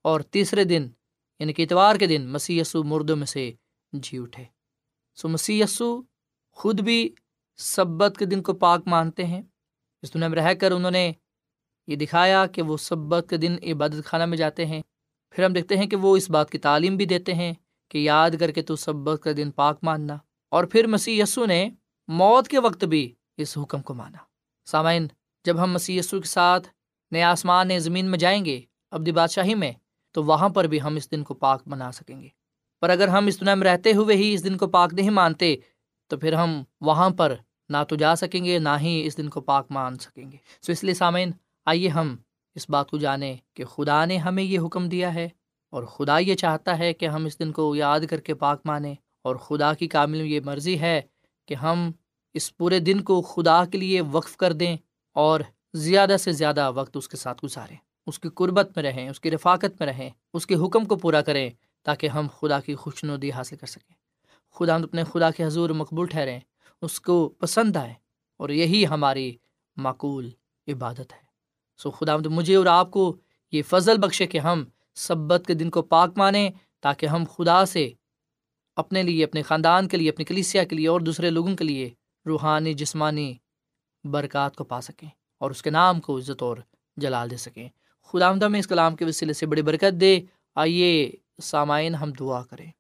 اور 0.03 0.20
تیسرے 0.20 0.64
دن 0.64 0.88
یعنی 1.38 1.53
کہ 1.53 1.62
اتوار 1.62 1.97
کے 1.97 2.07
دن 2.07 2.29
مسیسو 2.29 2.85
مردوں 2.85 3.16
میں 3.16 3.27
سے 3.27 3.53
جی 3.92 4.18
اٹھے۔ 4.18 4.44
سو 5.14 5.29
مسیسو 5.29 6.03
خود 6.53 6.81
بھی 6.81 7.14
سبت 7.57 8.16
کے 8.18 8.25
دن 8.25 8.42
کو 8.42 8.53
پاک 8.53 8.83
مانتے 8.87 9.25
ہیں۔ 9.25 9.42
اس 10.03 10.14
دنیا 10.14 10.29
میں 10.29 10.38
رہ 10.38 10.55
کر 10.55 10.73
انہوں 10.73 10.90
نے 10.90 11.12
یہ 11.87 11.97
دکھایا 11.97 12.47
کہ 12.47 12.62
وہ 12.62 12.77
سبت 12.77 13.27
کے 13.31 13.37
دن 13.37 13.57
عبادت 13.62 14.05
خانہ 14.05 14.27
میں 14.27 14.38
جاتے 14.38 14.66
ہیں۔ 14.66 14.83
پھر 15.31 15.44
ہم 15.44 15.53
دیکھتے 15.53 15.77
ہیں 15.77 15.87
کہ 15.87 15.97
وہ 15.97 16.16
اس 16.16 16.31
بات 16.31 16.51
کی 16.51 16.59
تعلیم 16.59 16.97
بھی 16.97 17.05
دیتے 17.05 17.35
ہیں 17.35 17.53
کہ 17.88 17.99
یاد 17.99 18.31
کر 18.40 18.51
کے 18.51 18.62
تو 18.62 18.77
سبت 18.77 19.23
کا 19.23 19.31
دن 19.37 19.51
پاک 19.51 19.79
ماننا۔ 19.83 20.16
اور 20.51 20.64
پھر 20.64 20.87
مسیح 20.87 21.23
یسو 21.23 21.47
نے 21.47 21.70
موت 22.09 22.49
کے 22.49 22.59
وقت 22.59 22.85
بھی 22.85 23.14
اس 23.37 23.59
حکم 23.59 23.83
کو 23.83 23.94
مانا۔ 23.94 24.18
سامعین، 24.64 25.07
جب 25.44 25.62
ہم 25.62 25.73
مسیح 25.73 25.99
یسو 25.99 26.20
کے 26.20 26.29
ساتھ 26.29 26.68
نئے 27.11 27.23
آسمان، 27.23 27.68
نئے 27.68 27.79
زمین 27.79 28.07
میں 28.07 28.18
جائیں 28.18 28.44
گے، 28.44 28.61
ابدی 28.90 29.12
بادشاہی 29.12 29.55
میں 29.55 29.73
تو 30.14 30.24
وہاں 30.24 30.48
پر 30.48 30.64
بھی 30.64 30.81
ہم 30.81 30.96
اس 30.96 31.11
دن 31.11 31.22
کو 31.22 31.35
پاک 31.35 31.62
بنا 31.68 31.92
سکیں 31.92 32.20
گے۔ 32.20 32.29
پر 32.81 32.90
اگر 32.90 33.09
ہم 33.09 33.27
اس 33.27 33.40
دنیا 33.40 33.55
میں 33.55 33.66
رہتے 33.66 33.92
ہوئے 33.92 34.16
ہی 34.16 34.35
اس 34.35 34.44
دن 34.44 34.57
کو 34.57 34.66
پاک 34.66 34.94
نہیں 34.94 35.11
مانتے، 35.11 35.57
تو 36.07 36.16
پھر 36.16 36.33
ہم 36.33 36.62
وہاں 36.81 37.11
پر 37.11 37.35
نہ 37.68 37.77
تو 37.88 37.96
جا 37.96 38.16
سکیں 38.16 38.44
گے، 38.44 38.59
نہ 38.59 38.68
ہی 38.81 39.07
اس 39.07 39.16
دن 39.16 39.29
کو 39.29 39.40
پاک 39.40 39.66
مان 39.70 39.98
سکیں 39.98 40.33
گے۔ 40.33 40.37
سو 40.62 40.72
اس 40.72 40.85
لیے 40.85 40.94
سامعین، 40.94 41.31
آئیے 41.66 41.88
ہم 41.88 42.16
اس 42.55 42.70
بات 42.70 42.90
کو 42.90 42.98
جانیں 42.98 43.37
کہ 43.55 43.64
خدا 43.64 44.05
نے 44.05 44.16
ہمیں 44.16 44.42
یہ 44.42 44.59
حکم 44.59 44.88
دیا 44.88 45.14
ہے 45.14 45.29
اور 45.70 45.83
خدا 45.83 46.18
یہ 46.18 46.35
چاہتا 46.35 46.79
ہے 46.79 46.92
کہ 46.92 47.07
ہم 47.07 47.24
اس 47.24 47.38
دن 47.38 47.53
کو 47.53 47.77
یاد 47.77 48.00
کر 48.11 48.20
کے 48.20 48.35
پاک 48.35 48.61
مانیں 48.64 48.94
اور 49.22 49.37
خدا 49.37 49.74
کی 49.74 49.88
کامل 49.88 50.20
یہ 50.20 50.40
مرضی 50.44 50.81
ہے 50.81 51.00
کہ 51.46 51.55
ہم 51.55 51.90
اس 52.35 52.57
پورے 52.57 52.79
دن 52.79 53.00
کو 53.00 53.22
خدا 53.22 53.64
کے 53.64 53.79
لیے 53.79 54.00
وقف 54.00 54.37
کر 54.37 54.53
دیں 54.53 54.77
اور 55.12 55.40
زیادہ 55.74 56.16
سے 56.18 56.33
زیادہ 56.33 56.70
وقت 56.74 56.96
اس 56.96 57.09
کے 57.09 57.16
ساتھ 57.16 57.44
گزاریں۔ 57.44 57.77
اس 58.07 58.19
کی 58.19 58.29
قربت 58.29 58.71
میں 58.77 58.85
رہیں، 58.85 59.09
اس 59.09 59.21
کی 59.21 59.31
رفاقت 59.31 59.81
میں 59.81 59.87
رہیں، 59.87 60.11
اس 60.33 60.47
کے 60.47 60.55
حکم 60.55 60.85
کو 60.85 60.97
پورا 60.97 61.21
کریں 61.21 61.51
تاکہ 61.83 62.09
ہم 62.09 62.27
خدا 62.40 62.61
کی 62.61 62.75
خوش 62.75 63.05
ندی 63.05 63.31
حاصل 63.31 63.57
کر 63.57 63.67
سکیں۔ 63.67 63.95
خدا 64.55 64.75
اپنے 64.75 65.05
خدا 65.05 65.31
کے 65.31 65.45
حضور 65.45 65.71
مقبول 65.71 66.07
ٹھہریں، 66.07 66.40
اس 66.83 67.01
کو 67.01 67.29
پسند 67.29 67.77
آئے 67.77 67.95
اور 68.37 68.49
یہی 68.49 68.87
ہماری 68.87 69.37
معقول 69.77 70.31
عبادت 70.69 71.12
ہے۔ 71.12 71.25
سو 71.77 71.90
خدا 71.90 72.17
مجھے 72.17 72.57
اور 72.57 72.67
آپ 72.67 72.90
کو 72.90 73.17
یہ 73.53 73.62
فضل 73.62 73.99
بخشے 73.99 74.27
کہ 74.27 74.38
ہم 74.38 74.64
سبت 74.95 75.43
کے 75.47 75.55
دن 75.55 75.71
کو 75.71 75.83
پاک 75.83 76.11
مانیں 76.17 76.51
تاکہ 76.81 77.07
ہم 77.07 77.25
خدا 77.37 77.64
سے 77.64 77.90
اپنے 78.77 79.03
لیے، 79.03 79.25
اپنے 79.25 79.43
خاندان 79.43 79.88
کے 79.88 79.97
لیے، 79.97 80.11
اپنی 80.11 80.25
کلیسیا 80.25 80.64
کے 80.64 80.77
لیے 80.77 80.88
اور 80.88 81.01
دوسرے 81.01 81.31
لوگوں 81.31 81.57
کے 81.57 81.64
لیے 81.64 81.90
روحانی، 82.27 82.75
جسمانی 82.75 83.35
برکات 84.05 84.57
کو 84.57 84.64
پا 84.64 84.81
سکیں 84.81 85.09
اور 85.38 85.51
اس 85.51 85.62
کے 85.62 85.71
نام 85.71 86.01
کو 86.01 86.19
عزت 86.19 86.43
اور 86.43 86.57
جلال 86.97 87.31
دے 87.31 87.37
سکیں۔ 87.37 87.69
خدا 88.14 88.29
آمدہ 88.29 88.48
میں 88.48 88.61
اس 88.61 88.66
کلام 88.66 88.96
کے 88.96 89.05
وسیلے 89.05 89.33
سے 89.33 89.46
بڑی 89.46 89.62
برکت 89.62 90.00
دے۔ 90.00 90.20
آئیے 90.55 91.12
سامعین 91.42 91.94
ہم 91.94 92.12
دعا 92.12 92.42
کریں۔ 92.42 92.70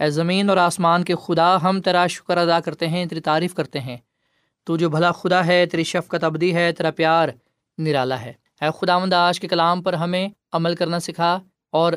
اے 0.00 0.10
زمین 0.10 0.48
اور 0.48 0.56
آسمان 0.56 1.04
کے 1.04 1.14
خدا، 1.14 1.62
ہم 1.62 1.80
تیرا 1.80 2.06
شکر 2.06 2.36
ادا 2.36 2.60
کرتے 2.60 2.88
ہیں، 2.88 3.06
تیری 3.06 3.20
تعریف 3.20 3.54
کرتے 3.54 3.80
ہیں۔ 3.80 3.96
تو 4.64 4.76
جو 4.76 4.90
بھلا 4.90 5.12
خدا 5.12 5.46
ہے، 5.46 5.66
تیری 5.66 5.84
شفقت 5.84 6.24
ابدی 6.24 6.54
ہے، 6.54 6.72
تیرا 6.72 6.90
پیار 6.90 7.28
نرالا 7.78 8.20
ہے۔ 8.20 8.32
اے 8.60 8.68
خدا 8.80 8.98
مند 8.98 9.12
آج 9.12 9.40
کے 9.40 9.48
کلام 9.48 9.82
پر 9.82 9.92
ہمیں 9.92 10.28
عمل 10.52 10.74
کرنا 10.74 11.00
سکھا 11.00 11.40
اور 11.70 11.92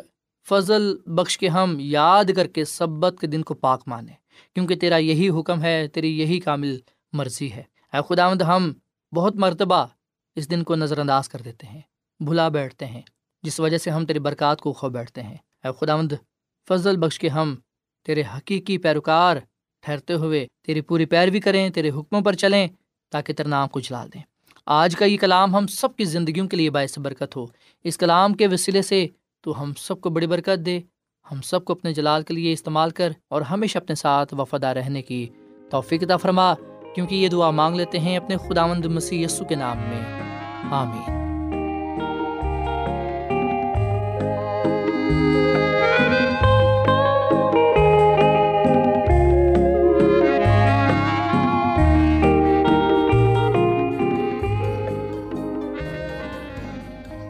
فضل 0.49 0.97
بخش 1.05 1.37
کے 1.37 1.47
ہم 1.47 1.77
یاد 1.79 2.25
کر 2.35 2.47
کے 2.47 2.65
سبت 2.65 3.15
کے 3.21 3.27
دن 3.27 3.43
کو 3.43 3.53
پاک 3.53 3.83
مانیں۔ 3.87 4.15
کیونکہ 4.53 4.75
تیرا 4.75 4.97
یہی 4.97 5.29
حکم 5.29 5.61
ہے، 5.61 5.87
تیری 5.87 6.19
یہی 6.19 6.39
کامل 6.39 6.77
مرضی 7.13 7.51
ہے۔ 7.51 7.63
اے 7.93 7.99
خدا 8.07 8.29
مند 8.29 8.41
ہم 8.41 8.73
بہت 9.15 9.35
مرتبہ 9.35 9.85
اس 10.35 10.51
دن 10.51 10.63
کو 10.63 10.75
نظر 10.75 10.97
انداز 10.97 11.29
کر 11.29 11.41
دیتے 11.41 11.67
ہیں۔ 11.67 11.81
بھلا 12.19 12.49
بیٹھتے 12.49 12.85
ہیں، 12.85 13.01
جس 13.43 13.59
وجہ 13.59 13.77
سے 13.77 13.89
ہم 13.89 14.05
تیری 14.05 14.19
برکات 14.19 14.61
کو 14.61 14.73
کھو 14.73 14.89
بیٹھتے 14.89 15.23
ہیں۔ 15.23 15.37
اے 15.63 15.67
خداوند، 15.79 16.11
فضل 16.67 16.97
بخش 16.97 17.19
کے 17.19 17.29
ہم 17.29 17.55
تیرے 18.05 18.23
حقیقی 18.37 18.77
پیروکار 18.77 19.37
ٹھہرتے 19.81 20.13
ہوئے 20.13 20.47
تیری 20.65 20.81
پوری 20.81 21.05
پیروی 21.05 21.39
کریں، 21.39 21.69
تیرے 21.69 21.89
حکموں 21.89 22.21
پر 22.21 22.33
چلیں 22.33 22.67
تاکہ 23.11 23.33
تیرے 23.33 23.49
نام 23.49 23.67
کو 23.67 23.79
جلا 23.79 24.05
دیں۔ 24.05 24.21
آج 24.65 24.95
کا 24.95 25.05
یہ 25.05 25.17
کلام 25.17 25.55
ہم 25.55 25.67
سب 25.67 25.95
کی 25.95 26.03
زندگیوں 26.03 26.47
کے 26.47 26.57
لیے 26.57 26.69
باعث 26.69 26.99
برکت 26.99 27.35
ہو۔ 27.35 27.45
اس 27.83 27.97
کلام 27.97 28.33
کے 28.33 28.47
وسیلے 28.47 28.81
سے 28.81 29.07
تو 29.41 29.63
ہم 29.63 29.73
سب 29.73 30.01
کو 30.01 30.09
بڑی 30.09 30.27
برکت 30.27 30.65
دے۔ 30.65 30.79
ہم 31.31 31.41
سب 31.41 31.65
کو 31.65 31.73
اپنے 31.73 31.93
جلال 31.93 32.23
کے 32.23 32.33
لیے 32.33 32.53
استعمال 32.53 32.89
کر 32.89 33.11
اور 33.27 33.41
ہمیشہ 33.41 33.77
اپنے 33.77 33.95
ساتھ 33.95 34.33
وفادہ 34.33 34.67
رہنے 34.67 35.01
کی 35.01 35.27
توفیق 35.71 36.03
عطا 36.03 36.17
فرما، 36.17 36.53
کیونکہ 36.95 37.15
یہ 37.15 37.27
دعا 37.27 37.51
مانگ 37.51 37.75
لیتے 37.75 37.99
ہیں 37.99 38.17
اپنے 38.17 38.35
خداوند 38.37 38.85
مسیح 38.85 39.25
یسو 39.25 39.45
کے 39.45 39.55
نام 39.55 39.77
میں۔ 39.77 40.23
آمین۔ 40.71 41.28